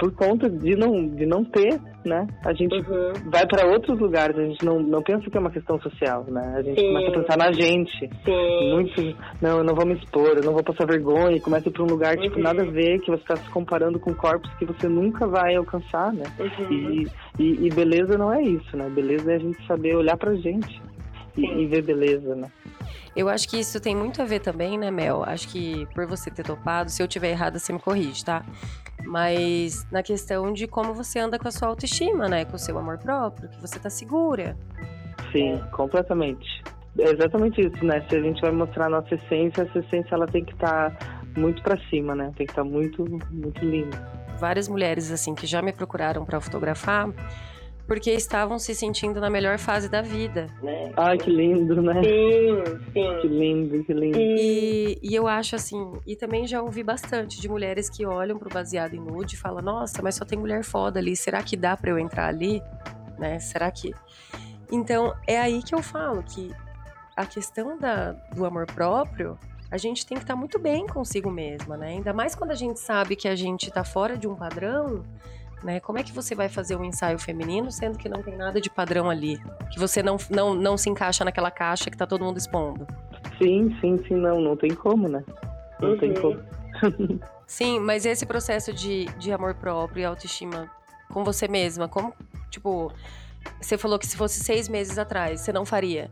por 0.00 0.10
conta 0.14 0.48
de 0.48 0.74
não, 0.74 1.06
de 1.06 1.26
não 1.26 1.44
ter, 1.44 1.78
né? 2.06 2.26
A 2.42 2.54
gente 2.54 2.74
uhum. 2.74 3.12
vai 3.30 3.46
para 3.46 3.66
outros 3.70 4.00
lugares, 4.00 4.34
a 4.34 4.44
gente 4.44 4.64
não, 4.64 4.80
não 4.80 5.02
pensa 5.02 5.28
que 5.30 5.36
é 5.36 5.40
uma 5.40 5.50
questão 5.50 5.78
social, 5.78 6.24
né? 6.26 6.54
A 6.56 6.62
gente 6.62 6.80
Sim. 6.80 6.86
começa 6.86 7.08
a 7.08 7.20
pensar 7.20 7.36
na 7.36 7.52
gente. 7.52 8.10
Sim. 8.24 8.72
Muito, 8.72 9.16
não, 9.42 9.58
eu 9.58 9.64
não 9.64 9.74
vou 9.74 9.84
me 9.84 9.92
expor, 9.92 10.38
eu 10.38 10.42
não 10.42 10.54
vou 10.54 10.64
passar 10.64 10.86
vergonha, 10.86 11.36
e 11.36 11.40
começa 11.40 11.68
a 11.68 11.70
ir 11.70 11.72
pra 11.74 11.82
um 11.82 11.86
lugar, 11.86 12.12
tipo, 12.12 12.22
uhum. 12.22 12.30
tipo, 12.30 12.42
nada 12.42 12.62
a 12.62 12.70
ver, 12.70 12.98
que 13.00 13.10
você 13.10 13.20
está 13.20 13.36
se 13.36 13.50
comparando 13.50 14.00
com 14.00 14.14
corpos 14.14 14.50
que 14.54 14.64
você 14.64 14.88
nunca 14.88 15.26
vai 15.26 15.54
alcançar, 15.54 16.10
né? 16.14 16.24
Uhum. 16.38 16.72
E, 16.72 17.06
e, 17.38 17.66
e, 17.66 17.68
beleza 17.68 18.16
não 18.16 18.32
é 18.32 18.40
isso, 18.40 18.74
né? 18.74 18.88
Beleza 18.88 19.30
é 19.30 19.36
a 19.36 19.38
gente 19.38 19.66
saber 19.66 19.94
olhar 19.94 20.16
pra 20.16 20.34
gente 20.34 20.80
e, 21.36 21.44
e 21.44 21.66
ver 21.66 21.82
beleza, 21.82 22.34
né? 22.34 22.48
Eu 23.14 23.28
acho 23.28 23.48
que 23.48 23.58
isso 23.58 23.80
tem 23.80 23.94
muito 23.94 24.22
a 24.22 24.24
ver 24.24 24.40
também, 24.40 24.78
né, 24.78 24.90
Mel? 24.90 25.24
Acho 25.24 25.48
que 25.48 25.86
por 25.94 26.06
você 26.06 26.30
ter 26.30 26.44
topado, 26.44 26.90
se 26.90 27.02
eu 27.02 27.08
tiver 27.08 27.30
errado, 27.30 27.58
você 27.58 27.72
me 27.72 27.80
corrige, 27.80 28.24
tá? 28.24 28.44
Mas 29.04 29.86
na 29.90 30.02
questão 30.02 30.52
de 30.52 30.66
como 30.66 30.94
você 30.94 31.18
anda 31.18 31.38
com 31.38 31.48
a 31.48 31.50
sua 31.50 31.68
autoestima, 31.68 32.28
né? 32.28 32.44
Com 32.44 32.56
o 32.56 32.58
seu 32.58 32.78
amor 32.78 32.98
próprio, 32.98 33.48
que 33.48 33.60
você 33.60 33.78
tá 33.78 33.90
segura. 33.90 34.56
Sim, 35.32 35.60
completamente. 35.72 36.62
É 36.98 37.10
exatamente 37.10 37.60
isso, 37.60 37.84
né? 37.84 38.04
Se 38.08 38.16
a 38.16 38.22
gente 38.22 38.40
vai 38.40 38.50
mostrar 38.52 38.86
a 38.86 38.88
nossa 38.88 39.14
essência, 39.14 39.62
essa 39.62 39.78
essência 39.78 40.14
ela 40.14 40.26
tem 40.26 40.44
que 40.44 40.52
estar 40.52 40.90
tá 40.90 41.20
muito 41.36 41.62
para 41.62 41.78
cima, 41.88 42.14
né? 42.14 42.32
Tem 42.36 42.46
que 42.46 42.52
estar 42.52 42.62
tá 42.62 42.68
muito, 42.68 43.04
muito 43.30 43.64
linda. 43.64 43.96
Várias 44.38 44.68
mulheres, 44.68 45.10
assim, 45.10 45.34
que 45.34 45.46
já 45.46 45.60
me 45.62 45.72
procuraram 45.72 46.24
para 46.24 46.40
fotografar, 46.40 47.08
porque 47.90 48.12
estavam 48.12 48.56
se 48.56 48.72
sentindo 48.72 49.20
na 49.20 49.28
melhor 49.28 49.58
fase 49.58 49.88
da 49.88 50.00
vida. 50.00 50.46
Né? 50.62 50.92
Ai, 50.96 51.18
que 51.18 51.28
lindo, 51.28 51.82
né? 51.82 51.94
Sim, 51.94 52.78
sim. 52.92 53.20
Que 53.20 53.26
lindo, 53.26 53.82
que 53.82 53.92
lindo. 53.92 54.16
E, 54.16 55.00
e 55.02 55.12
eu 55.12 55.26
acho 55.26 55.56
assim, 55.56 55.98
e 56.06 56.14
também 56.14 56.46
já 56.46 56.62
ouvi 56.62 56.84
bastante 56.84 57.40
de 57.40 57.48
mulheres 57.48 57.90
que 57.90 58.06
olham 58.06 58.38
pro 58.38 58.48
baseado 58.48 58.94
em 58.94 59.00
nude 59.00 59.34
e 59.34 59.36
falam, 59.36 59.60
nossa, 59.60 60.00
mas 60.02 60.14
só 60.14 60.24
tem 60.24 60.38
mulher 60.38 60.62
foda 60.62 61.00
ali, 61.00 61.16
será 61.16 61.42
que 61.42 61.56
dá 61.56 61.76
para 61.76 61.90
eu 61.90 61.98
entrar 61.98 62.28
ali? 62.28 62.62
Né? 63.18 63.40
Será 63.40 63.68
que. 63.72 63.92
Então, 64.70 65.12
é 65.26 65.40
aí 65.40 65.60
que 65.60 65.74
eu 65.74 65.82
falo 65.82 66.22
que 66.22 66.54
a 67.16 67.26
questão 67.26 67.76
da, 67.76 68.12
do 68.12 68.44
amor 68.44 68.66
próprio 68.66 69.36
a 69.68 69.76
gente 69.76 70.06
tem 70.06 70.16
que 70.16 70.22
estar 70.22 70.34
tá 70.34 70.38
muito 70.38 70.60
bem 70.60 70.86
consigo 70.86 71.28
mesma, 71.28 71.76
né? 71.76 71.88
Ainda 71.88 72.12
mais 72.12 72.36
quando 72.36 72.52
a 72.52 72.56
gente 72.56 72.78
sabe 72.78 73.16
que 73.16 73.26
a 73.26 73.34
gente 73.34 73.66
está 73.68 73.82
fora 73.82 74.16
de 74.16 74.28
um 74.28 74.36
padrão, 74.36 75.04
né? 75.62 75.80
Como 75.80 75.98
é 75.98 76.02
que 76.02 76.12
você 76.12 76.34
vai 76.34 76.48
fazer 76.48 76.76
um 76.76 76.84
ensaio 76.84 77.18
feminino 77.18 77.70
sendo 77.70 77.98
que 77.98 78.08
não 78.08 78.22
tem 78.22 78.36
nada 78.36 78.60
de 78.60 78.70
padrão 78.70 79.10
ali? 79.10 79.38
Que 79.72 79.78
você 79.78 80.02
não, 80.02 80.16
não, 80.30 80.54
não 80.54 80.76
se 80.76 80.88
encaixa 80.88 81.24
naquela 81.24 81.50
caixa 81.50 81.90
que 81.90 81.96
tá 81.96 82.06
todo 82.06 82.24
mundo 82.24 82.38
expondo? 82.38 82.86
Sim, 83.38 83.76
sim, 83.80 83.98
sim, 84.06 84.14
não, 84.14 84.40
não 84.40 84.56
tem 84.56 84.74
como, 84.74 85.08
né? 85.08 85.24
Não 85.80 85.90
uhum. 85.90 85.98
tem 85.98 86.14
como. 86.14 86.40
sim, 87.46 87.78
mas 87.80 88.04
esse 88.06 88.26
processo 88.26 88.72
de, 88.72 89.06
de 89.18 89.32
amor 89.32 89.54
próprio 89.54 90.02
e 90.02 90.04
autoestima 90.04 90.70
com 91.12 91.24
você 91.24 91.48
mesma, 91.48 91.88
como, 91.88 92.14
tipo, 92.50 92.92
Você 93.60 93.76
falou 93.76 93.98
que 93.98 94.06
se 94.06 94.16
fosse 94.16 94.40
seis 94.40 94.68
meses 94.68 94.98
atrás, 94.98 95.40
você 95.40 95.52
não 95.52 95.64
faria? 95.64 96.10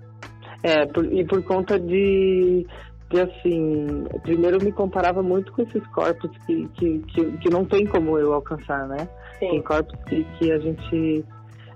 É, 0.62 0.86
por, 0.86 1.04
e 1.04 1.24
por 1.24 1.42
conta 1.42 1.78
de, 1.78 2.66
de, 3.10 3.20
assim, 3.20 4.04
primeiro 4.22 4.58
eu 4.58 4.64
me 4.64 4.72
comparava 4.72 5.22
muito 5.22 5.52
com 5.52 5.62
esses 5.62 5.86
corpos 5.88 6.30
que, 6.46 6.68
que, 6.74 6.98
que, 7.00 7.38
que 7.38 7.50
não 7.50 7.64
tem 7.64 7.86
como 7.86 8.18
eu 8.18 8.34
alcançar, 8.34 8.86
né? 8.86 9.08
Sim. 9.38 9.50
Tem 9.50 9.62
corpos 9.62 9.98
que, 10.04 10.24
que 10.38 10.52
a 10.52 10.58
gente 10.58 11.24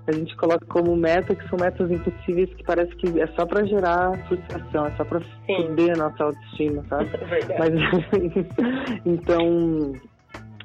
a 0.05 0.11
gente 0.11 0.35
coloca 0.35 0.65
como 0.65 0.95
meta 0.97 1.33
que 1.33 1.47
são 1.47 1.57
metas 1.57 1.89
impossíveis 1.89 2.53
que 2.55 2.63
parece 2.63 2.93
que 2.97 3.21
é 3.21 3.27
só 3.27 3.45
para 3.45 3.65
gerar 3.65 4.11
frustração, 4.27 4.85
é 4.85 4.91
só 4.97 5.05
para 5.05 5.21
foder 5.47 5.93
a 5.93 6.09
nossa 6.09 6.25
autoestima, 6.25 6.83
sabe? 6.89 7.09
Verdade. 7.25 7.75
Mas 8.19 8.99
então 9.05 9.93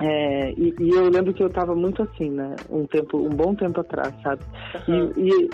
é, 0.00 0.52
e, 0.52 0.74
e, 0.78 0.90
eu 0.90 1.08
lembro 1.08 1.32
que 1.32 1.42
eu 1.42 1.50
tava 1.50 1.74
muito 1.74 2.02
assim, 2.02 2.30
né? 2.30 2.54
Um 2.70 2.86
tempo, 2.86 3.18
um 3.18 3.30
bom 3.30 3.54
tempo 3.54 3.80
atrás, 3.80 4.14
sabe? 4.22 4.42
Uhum. 4.88 5.12
E, 5.16 5.44
e, 5.44 5.50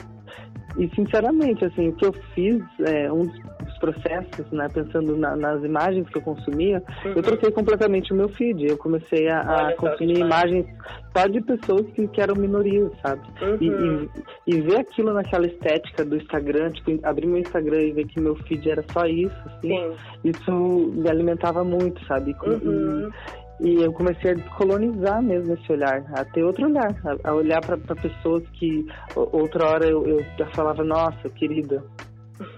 e, 0.76 0.88
sinceramente, 0.95 1.64
assim, 1.64 1.88
o 1.88 1.93
que 1.95 2.07
eu 2.07 2.12
fiz, 2.35 2.62
é, 2.81 3.11
um 3.12 3.26
dos 3.26 3.78
processos, 3.78 4.50
né? 4.50 4.69
Pensando 4.69 5.16
na, 5.16 5.37
nas 5.37 5.62
imagens 5.62 6.09
que 6.09 6.16
eu 6.19 6.23
consumia, 6.23 6.83
Uhum. 7.04 7.12
eu 7.16 7.23
troquei 7.23 7.50
completamente 7.50 8.12
o 8.12 8.16
meu 8.16 8.28
feed. 8.31 8.66
Eu 8.66 8.76
comecei 8.78 9.28
a, 9.28 9.40
a 9.40 9.64
Olha 9.66 9.76
consumir 9.76 10.19
imagens 10.19 10.66
só 11.16 11.26
de 11.26 11.40
pessoas 11.43 11.87
que, 11.93 12.09
que 12.09 12.21
eram 12.21 12.35
minorias, 12.35 12.90
sabe? 13.02 13.23
E, 13.61 13.69
Uhum. 13.69 14.09
e, 14.47 14.54
e 14.54 14.61
ver 14.62 14.78
aquilo 14.78 15.12
naquela 15.12 15.47
estética 15.47 16.04
do 16.04 16.16
Instagram, 16.16 16.71
tipo, 16.73 16.99
abrir 17.02 17.26
meu 17.26 17.38
Instagram 17.38 17.83
e 17.83 17.93
ver 17.93 18.07
que 18.07 18.19
meu 18.21 18.35
feed 18.37 18.69
era 18.71 18.85
só 18.93 19.04
isso, 19.07 19.37
assim, 19.47 19.69
Sim. 19.69 19.97
isso 20.25 20.52
me 20.95 21.09
alimentava 21.11 21.62
muito, 21.64 22.04
sabe? 22.07 22.37
E- 22.43 22.49
Uhum. 22.49 23.11
E 23.61 23.82
eu 23.82 23.92
comecei 23.92 24.32
a 24.32 24.38
colonizar 24.56 25.23
mesmo 25.23 25.54
esse 25.54 25.70
olhar, 25.73 26.04
a 26.12 26.25
ter 26.25 26.42
outro 26.44 26.66
olhar, 26.66 26.94
a, 27.25 27.30
a 27.30 27.34
olhar 27.34 27.61
para 27.61 27.76
pessoas 27.96 28.42
que 28.54 28.87
outra 29.16 29.68
hora 29.68 29.87
eu, 29.87 30.06
eu 30.06 30.25
já 30.38 30.46
falava, 30.54 30.82
nossa, 30.84 31.28
querida, 31.30 31.82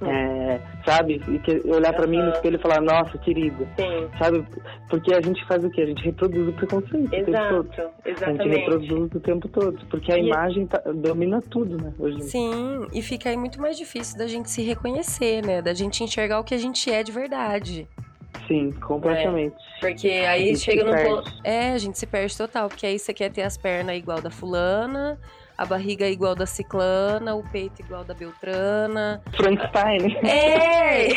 é, 0.02 0.58
sabe? 0.86 1.20
E 1.28 1.38
que, 1.40 1.60
olhar 1.68 1.92
para 1.92 2.06
mim 2.06 2.16
no 2.16 2.24
Uhum. 2.24 2.30
espelho 2.30 2.56
e 2.56 2.62
falar, 2.62 2.80
nossa, 2.80 3.18
querida, 3.18 3.66
Sim. 3.78 4.08
sabe? 4.18 4.42
Porque 4.88 5.12
a 5.14 5.20
gente 5.20 5.44
faz 5.46 5.62
o 5.64 5.70
quê? 5.70 5.82
A 5.82 5.86
gente 5.86 6.02
reproduz 6.02 6.48
o 6.48 6.52
preconceito 6.54 7.06
o 7.06 7.10
tempo 7.10 7.26
todo. 7.26 7.68
Exato. 7.68 7.80
A 7.82 8.08
gente 8.08 8.16
Exatamente. 8.22 8.48
reproduz 8.58 9.10
o 9.14 9.20
tempo 9.20 9.48
todo, 9.48 9.86
porque 9.90 10.12
a 10.12 10.18
E- 10.18 10.26
imagem 10.28 10.66
tá- 10.66 10.82
domina 10.94 11.42
tudo, 11.42 11.76
né? 11.76 11.92
Hoje. 11.98 12.22
Sim, 12.22 12.86
e 12.94 13.02
fica 13.02 13.28
aí 13.28 13.36
muito 13.36 13.60
mais 13.60 13.76
difícil 13.76 14.16
da 14.18 14.26
gente 14.26 14.48
se 14.48 14.62
reconhecer, 14.62 15.44
né? 15.44 15.60
Da 15.60 15.74
gente 15.74 16.02
enxergar 16.02 16.40
o 16.40 16.44
que 16.44 16.54
a 16.54 16.58
gente 16.58 16.90
é 16.90 17.02
de 17.02 17.12
verdade. 17.12 17.86
Sim, 18.46 18.72
completamente. 18.72 19.56
Porque 19.80 20.08
A 20.08 20.30
aí 20.30 20.56
chega 20.56 20.84
ponto. 20.84 21.32
É, 21.44 21.72
a 21.72 21.78
gente 21.78 21.98
se 21.98 22.06
perde 22.06 22.36
total. 22.36 22.68
Porque 22.68 22.86
aí 22.86 22.98
você 22.98 23.12
quer 23.12 23.30
ter 23.30 23.42
as 23.42 23.56
pernas 23.56 23.96
igual 23.96 24.20
da 24.20 24.30
fulana, 24.30 25.18
a 25.56 25.64
barriga 25.64 26.06
igual 26.08 26.34
da 26.34 26.46
ciclana, 26.46 27.34
o 27.34 27.42
peito 27.42 27.80
igual 27.80 28.04
da 28.04 28.12
beltrana. 28.14 29.20
Frankenstein. 29.36 30.16
É! 30.26 31.08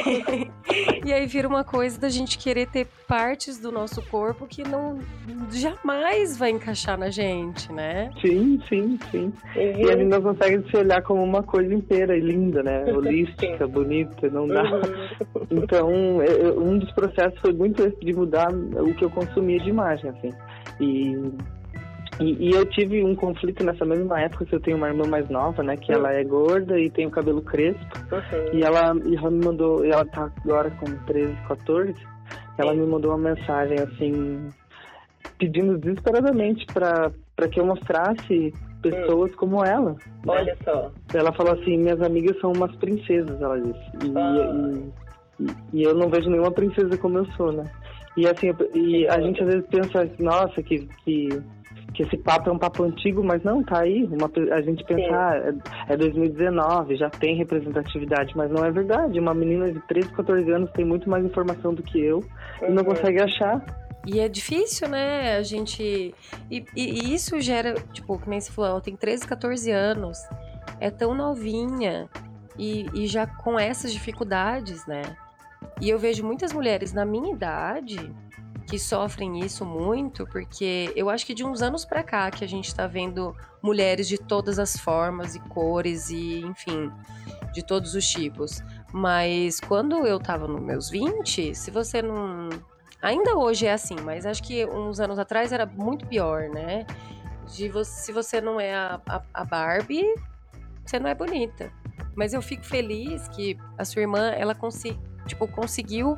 e 1.06 1.12
aí 1.14 1.26
vira 1.26 1.48
uma 1.48 1.64
coisa 1.64 2.00
da 2.00 2.10
gente 2.10 2.38
querer 2.38 2.68
ter 2.68 2.88
partes 3.08 3.60
do 3.60 3.72
nosso 3.72 4.02
corpo 4.10 4.46
que 4.48 4.64
não 4.64 5.00
jamais 5.52 6.38
vai 6.38 6.52
encaixar 6.52 6.98
na 6.98 7.10
gente, 7.10 7.72
né? 7.74 8.12
Sim, 8.22 8.62
sim, 8.70 8.98
sim. 9.12 9.34
E 9.56 9.82
E 9.84 9.92
a 9.92 9.98
gente 9.98 10.06
não 10.10 10.22
consegue 10.22 10.70
se 10.70 10.78
olhar 10.78 11.02
como 11.02 11.24
uma 11.24 11.44
coisa 11.44 11.74
inteira 11.74 12.16
e 12.16 12.22
linda, 12.22 12.62
né? 12.64 12.86
Holística, 12.94 13.68
bonita, 13.68 14.30
não 14.30 14.48
dá. 14.48 14.64
Uhum. 14.64 14.80
Então, 15.52 16.22
eu- 16.24 16.38
eu- 16.38 16.60
um 16.64 16.78
dos 16.78 16.92
processos 16.92 17.38
foi 17.40 17.54
muito 17.54 17.84
esse 17.84 18.00
de 18.00 18.14
mudar 18.14 18.50
o 18.54 18.94
que 18.94 19.04
eu 19.04 19.10
consumia 19.10 19.60
de 19.60 19.70
imagem, 19.70 20.10
assim. 20.12 20.30
E, 20.80 21.16
e, 22.20 22.50
e 22.50 22.52
eu 22.52 22.66
tive 22.66 23.04
um 23.04 23.16
conflito 23.16 23.64
nessa 23.64 23.86
mesma 23.86 24.20
época, 24.22 24.46
que 24.46 24.54
eu 24.56 24.60
tenho 24.60 24.78
uma 24.78 24.88
irmã 24.90 25.06
mais 25.08 25.30
nova, 25.30 25.64
né? 25.64 25.78
Que 25.78 25.92
ela 25.94 26.12
é 26.14 26.24
gorda 26.24 26.80
e 26.80 26.90
tem 26.90 27.06
o 27.08 27.12
cabelo 27.12 27.42
crespo. 27.42 27.86
Uhum. 28.12 28.60
E 28.60 28.64
ela, 28.64 28.80
ela 28.90 29.32
me 29.32 29.46
mandou, 29.46 29.86
e 29.86 29.90
ela 29.90 30.06
tá 30.06 30.30
agora 30.44 30.70
com 30.72 30.86
13, 31.06 31.34
14, 31.48 31.94
ela 32.58 32.74
me 32.74 32.86
mandou 32.86 33.12
uma 33.16 33.30
mensagem, 33.36 33.78
assim, 33.80 34.50
pedindo 35.38 35.78
desesperadamente 35.78 36.66
para 36.74 37.12
que 37.52 37.60
eu 37.60 37.66
mostrasse 37.66 38.54
pessoas 38.82 39.34
como 39.36 39.64
ela. 39.64 39.92
né? 39.92 39.98
Olha 40.28 40.58
só. 40.64 40.92
Ela 41.14 41.32
falou 41.34 41.54
assim, 41.54 41.78
minhas 41.78 42.02
amigas 42.02 42.38
são 42.40 42.52
umas 42.52 42.74
princesas, 42.78 43.42
ela 43.42 43.60
disse. 43.60 43.80
E, 44.06 44.14
Ah. 44.18 44.74
e, 45.40 45.44
e- 45.46 45.56
e 45.74 45.84
eu 45.84 45.94
não 45.96 46.10
vejo 46.10 46.30
nenhuma 46.30 46.52
princesa 46.52 46.98
como 46.98 47.18
eu 47.20 47.26
sou, 47.38 47.52
né? 47.52 47.66
E 48.18 48.28
assim, 48.28 48.52
e 48.74 49.08
a 49.08 49.20
gente 49.22 49.42
às 49.42 49.48
vezes 49.48 49.66
pensa, 49.70 50.10
nossa, 50.20 50.62
que, 50.62 50.80
que, 51.06 51.30
que 52.00 52.04
esse 52.04 52.18
papo 52.18 52.50
é 52.50 52.54
um 52.54 52.58
papo 52.58 52.84
antigo, 52.84 53.22
mas 53.22 53.44
não, 53.44 53.62
tá 53.62 53.82
aí. 53.82 54.06
Uma, 54.06 54.32
a 54.56 54.62
gente 54.62 54.86
pensa, 54.86 55.02
Sim. 55.02 55.14
ah, 55.14 55.54
é, 55.90 55.94
é 55.94 55.98
2019, 55.98 56.96
já 56.96 57.10
tem 57.10 57.36
representatividade, 57.36 58.32
mas 58.38 58.50
não 58.50 58.64
é 58.64 58.72
verdade. 58.72 59.20
Uma 59.20 59.34
menina 59.34 59.70
de 59.70 59.82
13, 59.82 60.08
14 60.14 60.50
anos 60.50 60.72
tem 60.72 60.86
muito 60.86 61.10
mais 61.10 61.26
informação 61.26 61.74
do 61.74 61.84
que 61.84 62.00
eu 62.00 62.24
e 62.62 62.72
não 62.72 62.84
Uhum. 62.84 62.96
consegue 62.96 63.22
achar. 63.22 63.66
E 64.08 64.22
é 64.22 64.30
difícil, 64.30 64.88
né? 64.88 65.36
A 65.36 65.44
gente. 65.44 66.16
E, 66.50 66.66
e- 66.74 67.02
e 67.04 67.14
isso 67.14 67.38
gera, 67.42 67.74
tipo, 67.92 68.18
que 68.18 68.30
nem 68.30 68.40
você 68.40 68.50
falou, 68.50 68.72
ela 68.72 68.82
tem 68.82 68.96
13, 68.96 69.28
14 69.28 69.70
anos. 69.70 70.18
É 70.80 70.90
tão 70.90 71.14
novinha. 71.14 72.08
E, 72.58 72.86
e 72.94 73.08
já 73.08 73.28
com 73.28 73.60
essas 73.60 73.92
dificuldades, 73.92 74.86
né? 74.88 75.02
E 75.82 75.90
eu 75.90 76.00
vejo 76.00 76.26
muitas 76.26 76.54
mulheres 76.54 76.94
na 76.94 77.04
minha 77.06 77.34
idade 77.34 78.10
que 78.70 78.78
sofrem 78.78 79.40
isso 79.40 79.66
muito, 79.66 80.26
porque 80.28 80.94
eu 80.96 81.10
acho 81.10 81.26
que 81.26 81.34
de 81.34 81.44
uns 81.44 81.62
anos 81.62 81.86
pra 81.86 82.04
cá 82.04 82.30
que 82.30 82.44
a 82.44 82.48
gente 82.48 82.74
tá 82.76 82.86
vendo 82.86 83.36
mulheres 83.64 84.08
de 84.08 84.18
todas 84.18 84.60
as 84.60 84.78
formas 84.78 85.34
e 85.36 85.40
cores 85.40 86.10
e, 86.10 86.42
enfim, 86.42 86.92
de 87.52 87.64
todos 87.66 87.96
os 87.96 88.08
tipos. 88.08 88.62
Mas 88.94 89.60
quando 89.60 90.06
eu 90.06 90.20
tava 90.20 90.48
nos 90.48 90.62
meus 90.62 90.90
20, 90.90 91.56
se 91.56 91.72
você 91.72 92.02
não. 92.02 92.50
Ainda 93.02 93.36
hoje 93.36 93.66
é 93.66 93.74
assim, 93.74 93.96
mas 94.04 94.26
acho 94.26 94.44
que 94.44 94.66
uns 94.66 95.00
anos 95.00 95.18
atrás 95.18 95.52
era 95.52 95.66
muito 95.66 96.06
pior, 96.06 96.50
né? 96.50 96.86
De 97.56 97.70
vo- 97.70 97.84
se 97.86 98.12
você 98.12 98.40
não 98.40 98.60
é 98.60 98.76
a, 98.76 99.02
a, 99.08 99.22
a 99.34 99.46
Barbie, 99.46 100.06
você 100.86 101.00
não 101.00 101.10
é 101.10 101.16
bonita. 101.16 101.72
Mas 102.16 102.34
eu 102.34 102.42
fico 102.42 102.64
feliz 102.66 103.28
que 103.30 103.58
a 103.78 103.86
sua 103.86 104.02
irmã, 104.02 104.30
ela 104.32 104.54
consi 104.54 105.00
tipo, 105.26 105.48
conseguiu 105.48 106.18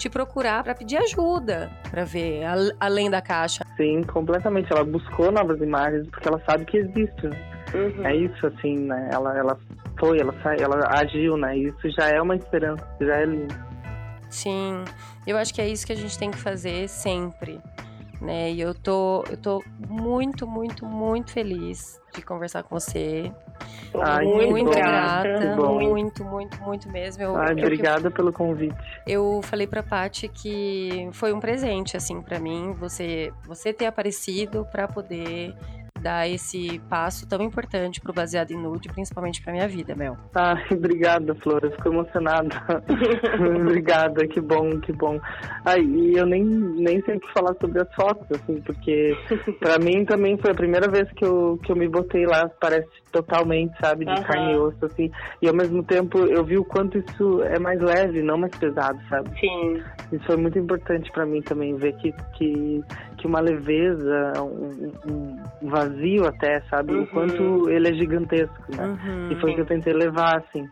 te 0.00 0.08
procurar 0.08 0.64
pra 0.64 0.74
pedir 0.74 0.96
ajuda, 0.96 1.70
pra 1.90 2.04
ver 2.04 2.42
al- 2.44 2.72
além 2.80 3.10
da 3.10 3.20
caixa. 3.20 3.62
Sim, 3.76 4.02
completamente. 4.02 4.72
Ela 4.72 4.82
buscou 4.82 5.30
novas 5.30 5.60
imagens 5.60 6.08
porque 6.08 6.26
ela 6.26 6.42
sabe 6.48 6.64
que 6.64 6.78
existe. 6.78 7.28
né? 7.28 7.36
Uhum. 7.74 8.06
É 8.06 8.16
isso, 8.16 8.46
assim, 8.46 8.78
né? 8.78 9.10
Ela, 9.12 9.36
ela 9.38 9.58
foi, 9.98 10.18
ela, 10.18 10.34
ela 10.58 10.88
agiu, 10.98 11.36
né? 11.36 11.56
Isso 11.56 11.90
já 11.90 12.08
é 12.08 12.20
uma 12.20 12.34
esperança, 12.34 12.82
já 12.98 13.16
é 13.16 13.26
lindo. 13.26 13.54
Sim, 14.30 14.84
eu 15.26 15.36
acho 15.36 15.52
que 15.52 15.60
é 15.60 15.68
isso 15.68 15.86
que 15.86 15.92
a 15.92 15.96
gente 15.96 16.18
tem 16.18 16.30
que 16.30 16.38
fazer 16.38 16.88
sempre, 16.88 17.60
né? 18.22 18.50
E 18.50 18.60
eu 18.60 18.72
tô, 18.74 19.22
eu 19.30 19.36
tô 19.36 19.62
muito, 19.88 20.46
muito, 20.46 20.86
muito 20.86 21.30
feliz 21.32 22.00
de 22.14 22.22
conversar 22.22 22.62
com 22.62 22.78
você. 22.80 23.30
Tô 23.92 24.00
Ai, 24.02 24.24
muito, 24.24 24.70
grata, 24.70 25.56
muito, 25.56 26.24
muito, 26.24 26.62
muito 26.62 26.88
mesmo. 26.90 27.22
Eu, 27.22 27.36
Ai, 27.36 27.54
eu- 27.54 27.58
obrigada 27.58 28.10
pelo 28.10 28.32
convite. 28.32 28.76
eu 29.06 29.40
falei 29.42 29.66
pra 29.66 29.82
Paty 29.82 30.28
que 30.28 31.08
foi 31.12 31.32
um 31.32 31.40
presente, 31.40 31.96
assim, 31.96 32.22
pra 32.22 32.38
mim, 32.38 32.72
você, 32.78 33.32
você 33.44 33.72
ter 33.72 33.86
aparecido 33.86 34.64
pra 34.70 34.86
poder 34.86 35.54
dar 36.00 36.28
esse 36.28 36.80
passo 36.88 37.26
tão 37.28 37.42
importante 37.42 38.00
pro 38.00 38.12
Baseado 38.12 38.50
em 38.50 38.56
Nude, 38.60 38.88
principalmente 38.88 39.42
pra 39.42 39.52
minha 39.52 39.68
vida, 39.68 39.94
Mel. 39.94 40.16
Ai, 40.34 40.64
obrigada, 40.72 41.34
Flor. 41.36 41.60
Eu 41.62 41.70
fico 41.72 41.88
emocionada. 41.88 42.54
obrigada, 43.60 44.26
que 44.26 44.40
bom, 44.40 44.80
que 44.80 44.92
bom. 44.92 45.18
Ai, 45.64 45.80
e 45.82 46.16
eu 46.16 46.26
nem, 46.26 46.44
nem 46.44 47.00
sei 47.02 47.16
o 47.16 47.20
que 47.20 47.32
falar 47.32 47.54
sobre 47.60 47.80
as 47.80 47.94
fotos, 47.94 48.26
assim, 48.30 48.60
porque 48.62 49.16
pra 49.60 49.78
mim 49.78 50.04
também 50.04 50.36
foi 50.38 50.50
a 50.50 50.54
primeira 50.54 50.88
vez 50.88 51.10
que 51.12 51.24
eu, 51.24 51.58
que 51.62 51.72
eu 51.72 51.76
me 51.76 51.88
botei 51.88 52.26
lá, 52.26 52.48
parece 52.60 52.88
totalmente, 53.12 53.76
sabe, 53.80 54.04
de 54.04 54.12
Aham. 54.12 54.22
carne 54.22 54.52
e 54.52 54.56
osso, 54.56 54.84
assim. 54.84 55.10
E 55.42 55.48
ao 55.48 55.54
mesmo 55.54 55.82
tempo 55.82 56.18
eu 56.18 56.44
vi 56.44 56.58
o 56.58 56.64
quanto 56.64 56.98
isso 56.98 57.42
é 57.42 57.58
mais 57.58 57.80
leve, 57.80 58.22
não 58.22 58.38
mais 58.38 58.54
pesado, 58.56 58.98
sabe? 59.08 59.30
Sim. 59.38 59.82
Isso 60.12 60.24
foi 60.24 60.36
muito 60.36 60.58
importante 60.58 61.10
pra 61.12 61.26
mim 61.26 61.40
também, 61.42 61.74
ver 61.76 61.94
que, 61.96 62.12
que, 62.36 62.82
que 63.20 63.26
uma 63.26 63.40
leveza, 63.40 64.32
um, 64.42 64.92
um- 65.06 65.68
vazio 65.68 66.26
até, 66.26 66.62
sabe? 66.70 66.94
Uhum. 66.94 67.02
O 67.02 67.06
quanto 67.06 67.68
ele 67.68 67.88
é 67.88 67.92
gigantesco, 67.94 68.74
né? 68.74 68.86
Uhum. 68.86 69.30
E 69.30 69.34
foi 69.36 69.50
o 69.50 69.54
que 69.54 69.60
eu 69.60 69.66
tentei 69.66 69.92
levar, 69.92 70.38
assim. 70.38 70.66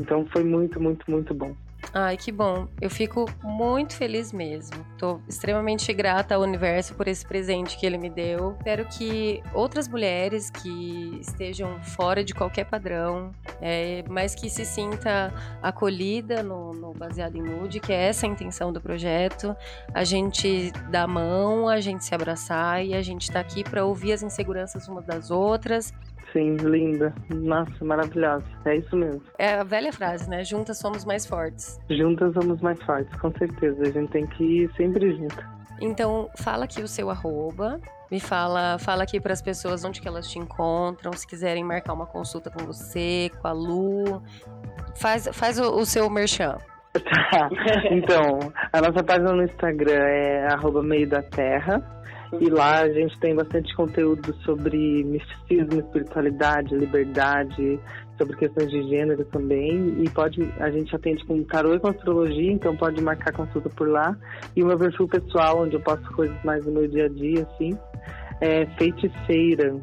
Então 0.00 0.24
foi 0.32 0.42
muito, 0.42 0.80
muito, 0.80 1.08
muito 1.10 1.34
bom. 1.34 1.54
Ai, 1.94 2.16
que 2.16 2.32
bom. 2.32 2.68
Eu 2.80 2.88
fico 2.88 3.26
muito 3.42 3.94
feliz 3.94 4.32
mesmo. 4.32 4.84
Tô 4.96 5.20
extremamente 5.28 5.92
grata 5.92 6.34
ao 6.34 6.40
universo 6.40 6.94
por 6.94 7.06
esse 7.06 7.26
presente 7.26 7.76
que 7.76 7.84
ele 7.84 7.98
me 7.98 8.08
deu. 8.08 8.54
Espero 8.58 8.86
que 8.86 9.42
outras 9.52 9.88
mulheres 9.88 10.48
que 10.48 11.18
estejam 11.20 11.82
fora 11.82 12.24
de 12.24 12.32
qualquer 12.32 12.64
padrão, 12.64 13.32
é, 13.60 14.04
mas 14.08 14.34
que 14.34 14.48
se 14.48 14.64
sinta 14.64 15.32
acolhida 15.62 16.42
no, 16.42 16.72
no 16.72 16.92
Baseado 16.94 17.36
em 17.36 17.42
Nude, 17.42 17.80
que 17.80 17.92
é 17.92 18.08
essa 18.08 18.26
a 18.26 18.28
intenção 18.28 18.72
do 18.72 18.80
projeto, 18.80 19.54
a 19.92 20.04
gente 20.04 20.72
dar 20.90 21.02
a 21.02 21.06
mão, 21.06 21.68
a 21.68 21.80
gente 21.80 22.04
se 22.04 22.14
abraçar 22.14 22.84
e 22.84 22.94
a 22.94 23.02
gente 23.02 23.30
tá 23.30 23.40
aqui 23.40 23.62
para 23.62 23.84
ouvir 23.84 24.12
as 24.12 24.22
inseguranças 24.22 24.88
umas 24.88 25.04
das 25.04 25.30
outras 25.30 25.92
sim, 26.32 26.56
linda. 26.56 27.14
Nossa, 27.30 27.84
maravilhosa. 27.84 28.44
É 28.64 28.76
isso 28.76 28.96
mesmo. 28.96 29.22
É 29.38 29.54
a 29.54 29.64
velha 29.64 29.92
frase, 29.92 30.28
né? 30.28 30.44
Juntas 30.44 30.78
somos 30.78 31.04
mais 31.04 31.26
fortes. 31.26 31.80
Juntas 31.90 32.32
somos 32.34 32.60
mais 32.60 32.80
fortes, 32.82 33.14
com 33.20 33.30
certeza. 33.32 33.82
A 33.82 33.90
gente 33.90 34.10
tem 34.10 34.26
que 34.26 34.44
ir 34.44 34.72
sempre 34.76 35.14
junto. 35.16 35.52
Então, 35.80 36.30
fala 36.36 36.64
aqui 36.64 36.82
o 36.82 36.88
seu 36.88 37.10
arroba. 37.10 37.80
Me 38.10 38.20
fala, 38.20 38.78
fala 38.78 39.02
aqui 39.02 39.18
para 39.18 39.32
as 39.32 39.40
pessoas 39.40 39.84
onde 39.84 40.00
que 40.00 40.06
elas 40.06 40.28
te 40.28 40.38
encontram, 40.38 41.12
se 41.14 41.26
quiserem 41.26 41.64
marcar 41.64 41.94
uma 41.94 42.06
consulta 42.06 42.50
com 42.50 42.64
você, 42.64 43.30
com 43.40 43.48
a 43.48 43.52
Lu. 43.52 44.22
Faz, 44.96 45.28
faz 45.32 45.58
o, 45.58 45.74
o 45.76 45.86
seu 45.86 46.08
merchan. 46.10 46.58
Tá. 47.32 47.48
Então, 47.90 48.52
a 48.70 48.80
nossa 48.82 49.02
página 49.02 49.32
no 49.32 49.42
Instagram 49.44 50.04
é 50.04 50.52
arroba 50.52 50.82
meio 50.82 51.08
da 51.08 51.22
terra. 51.22 51.82
E 52.40 52.48
lá 52.48 52.80
a 52.80 52.88
gente 52.90 53.18
tem 53.20 53.34
bastante 53.34 53.74
conteúdo 53.76 54.34
sobre 54.44 55.04
misticismo, 55.04 55.80
espiritualidade, 55.80 56.74
liberdade, 56.74 57.78
sobre 58.18 58.36
questões 58.36 58.70
de 58.70 58.82
gênero 58.88 59.24
também. 59.26 60.02
E 60.02 60.08
pode, 60.10 60.42
a 60.58 60.70
gente 60.70 60.94
atende 60.94 61.24
com 61.26 61.42
tarô 61.44 61.74
e 61.74 61.78
com 61.78 61.88
astrologia, 61.88 62.52
então 62.52 62.76
pode 62.76 63.02
marcar 63.02 63.32
consulta 63.32 63.68
por 63.70 63.88
lá. 63.88 64.16
E 64.56 64.62
o 64.62 64.66
meu 64.66 64.78
perfil 64.78 65.06
pessoal, 65.08 65.62
onde 65.62 65.76
eu 65.76 65.80
posto 65.80 66.10
coisas 66.12 66.36
mais 66.42 66.64
do 66.64 66.72
meu 66.72 66.88
dia 66.88 67.06
a 67.06 67.08
dia, 67.08 67.42
assim, 67.42 67.76
é 68.40 68.66
feiticeira. 68.78 69.76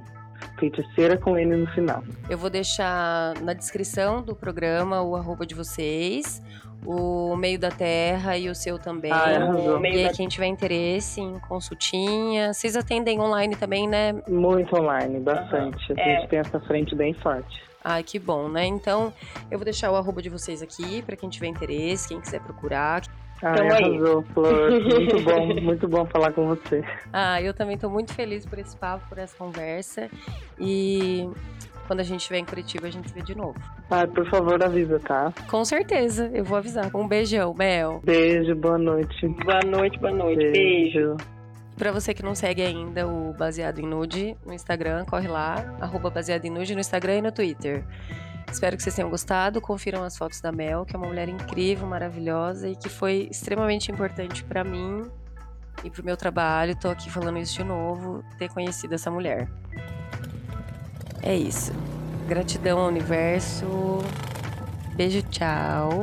Feiticeira 0.60 1.18
com 1.18 1.38
N 1.38 1.56
no 1.56 1.68
final. 1.68 2.04
Eu 2.30 2.38
vou 2.38 2.50
deixar 2.50 3.34
na 3.42 3.54
descrição 3.54 4.22
do 4.22 4.36
programa 4.36 5.02
o 5.02 5.16
arroba 5.16 5.46
de 5.46 5.56
vocês, 5.56 6.42
o 6.86 7.36
meio 7.36 7.58
da 7.58 7.70
terra 7.70 8.38
e 8.38 8.50
o 8.50 8.56
seu 8.56 8.78
também. 8.78 9.12
Ah, 9.12 9.24
arrasou. 9.24 9.86
e 9.86 10.06
aí, 10.06 10.14
quem 10.14 10.28
tiver 10.28 10.48
interesse 10.48 11.22
em 11.22 11.40
consultinha, 11.40 12.54
vocês 12.54 12.76
atendem 12.76 13.20
online 13.20 13.56
também, 13.56 13.88
né? 13.88 14.22
Muito 14.28 14.76
online, 14.76 15.20
bastante. 15.20 15.94
A 15.94 16.04
gente 16.04 16.28
tem 16.28 16.40
essa 16.40 16.60
frente 16.62 16.96
bem 16.96 17.14
forte. 17.14 17.70
Ai, 17.84 18.04
que 18.04 18.20
bom, 18.20 18.50
né? 18.50 18.66
Então, 18.66 19.14
eu 19.50 19.58
vou 19.58 19.64
deixar 19.64 19.90
o 19.92 19.96
arroba 19.96 20.22
de 20.22 20.30
vocês 20.30 20.62
aqui 20.62 21.02
para 21.02 21.16
quem 21.16 21.30
tiver 21.30 21.48
interesse, 21.48 22.10
quem 22.10 22.20
quiser 22.20 22.42
procurar. 22.42 23.04
Ai, 23.42 23.56
Tamo 23.56 23.74
aí. 23.74 23.84
arrasou, 23.84 24.24
Flor. 24.34 24.72
Muito 24.82 25.22
bom, 25.24 25.62
muito 25.62 25.88
bom 25.88 26.06
falar 26.06 26.34
com 26.34 26.48
você. 26.48 26.84
Ah, 27.14 27.42
eu 27.42 27.54
também 27.54 27.78
tô 27.78 27.90
muito 27.90 28.14
feliz 28.14 28.46
por 28.46 28.60
esse 28.60 28.76
papo, 28.76 29.08
por 29.08 29.18
essa 29.18 29.36
conversa. 29.38 30.10
E 30.60 31.30
quando 31.88 32.02
a 32.02 32.04
gente 32.04 32.20
estiver 32.20 32.40
em 32.40 32.46
Curitiba, 32.46 32.88
a 32.88 32.92
gente 32.92 33.08
se 33.10 33.16
vê 33.16 33.22
de 33.22 33.36
novo. 33.36 33.56
Ah, 33.90 34.06
por 34.06 34.30
favor, 34.30 34.62
avisa, 34.64 35.00
tá? 35.00 35.34
Com 35.50 35.64
certeza, 35.64 36.30
eu 36.34 36.44
vou 36.44 36.58
avisar. 36.58 36.90
Um 36.96 37.08
beijão, 37.08 37.54
Mel. 37.54 38.02
Beijo, 38.04 38.54
boa 38.56 38.78
noite. 38.78 39.28
Boa 39.28 39.62
noite, 39.66 39.98
boa 40.00 40.14
noite. 40.14 40.52
Beijo. 40.52 41.16
Pra 41.78 41.94
você 41.94 42.14
que 42.14 42.22
não 42.22 42.36
segue 42.36 42.62
ainda 42.62 43.08
o 43.08 43.34
Baseado 43.34 43.80
em 43.80 43.88
Nude 43.88 44.36
no 44.46 44.54
Instagram, 44.54 45.06
corre 45.06 45.30
lá, 45.30 45.78
arroba 45.80 46.10
Baseado 46.10 46.44
em 46.44 46.50
Nude 46.50 46.74
no 46.74 46.82
Instagram 46.82 47.20
e 47.20 47.22
no 47.22 47.32
Twitter. 47.32 47.86
Espero 48.52 48.76
que 48.76 48.84
vocês 48.84 48.96
tenham 48.96 49.10
gostado. 49.10 49.62
Confiram 49.62 50.04
as 50.04 50.18
fotos 50.18 50.42
da 50.42 50.52
Mel, 50.52 50.86
que 50.86 50.96
é 50.96 51.00
uma 51.00 51.08
mulher 51.08 51.30
incrível, 51.30 51.88
maravilhosa 51.88 52.68
e 52.68 52.76
que 52.76 52.90
foi 52.90 53.28
extremamente 53.32 53.92
importante 53.92 54.44
pra 54.44 54.64
mim 54.64 55.10
e 55.84 55.90
pro 55.90 56.04
meu 56.04 56.18
trabalho. 56.18 56.76
Tô 56.76 56.90
aqui 56.90 57.10
falando 57.10 57.38
isso 57.38 57.56
de 57.56 57.64
novo, 57.64 58.24
ter 58.38 58.50
conhecido 58.50 58.96
essa 58.96 59.10
mulher. 59.10 59.50
É 61.22 61.36
isso. 61.36 61.72
Gratidão 62.28 62.80
ao 62.80 62.88
universo. 62.88 63.66
Beijo, 64.96 65.22
tchau. 65.24 66.02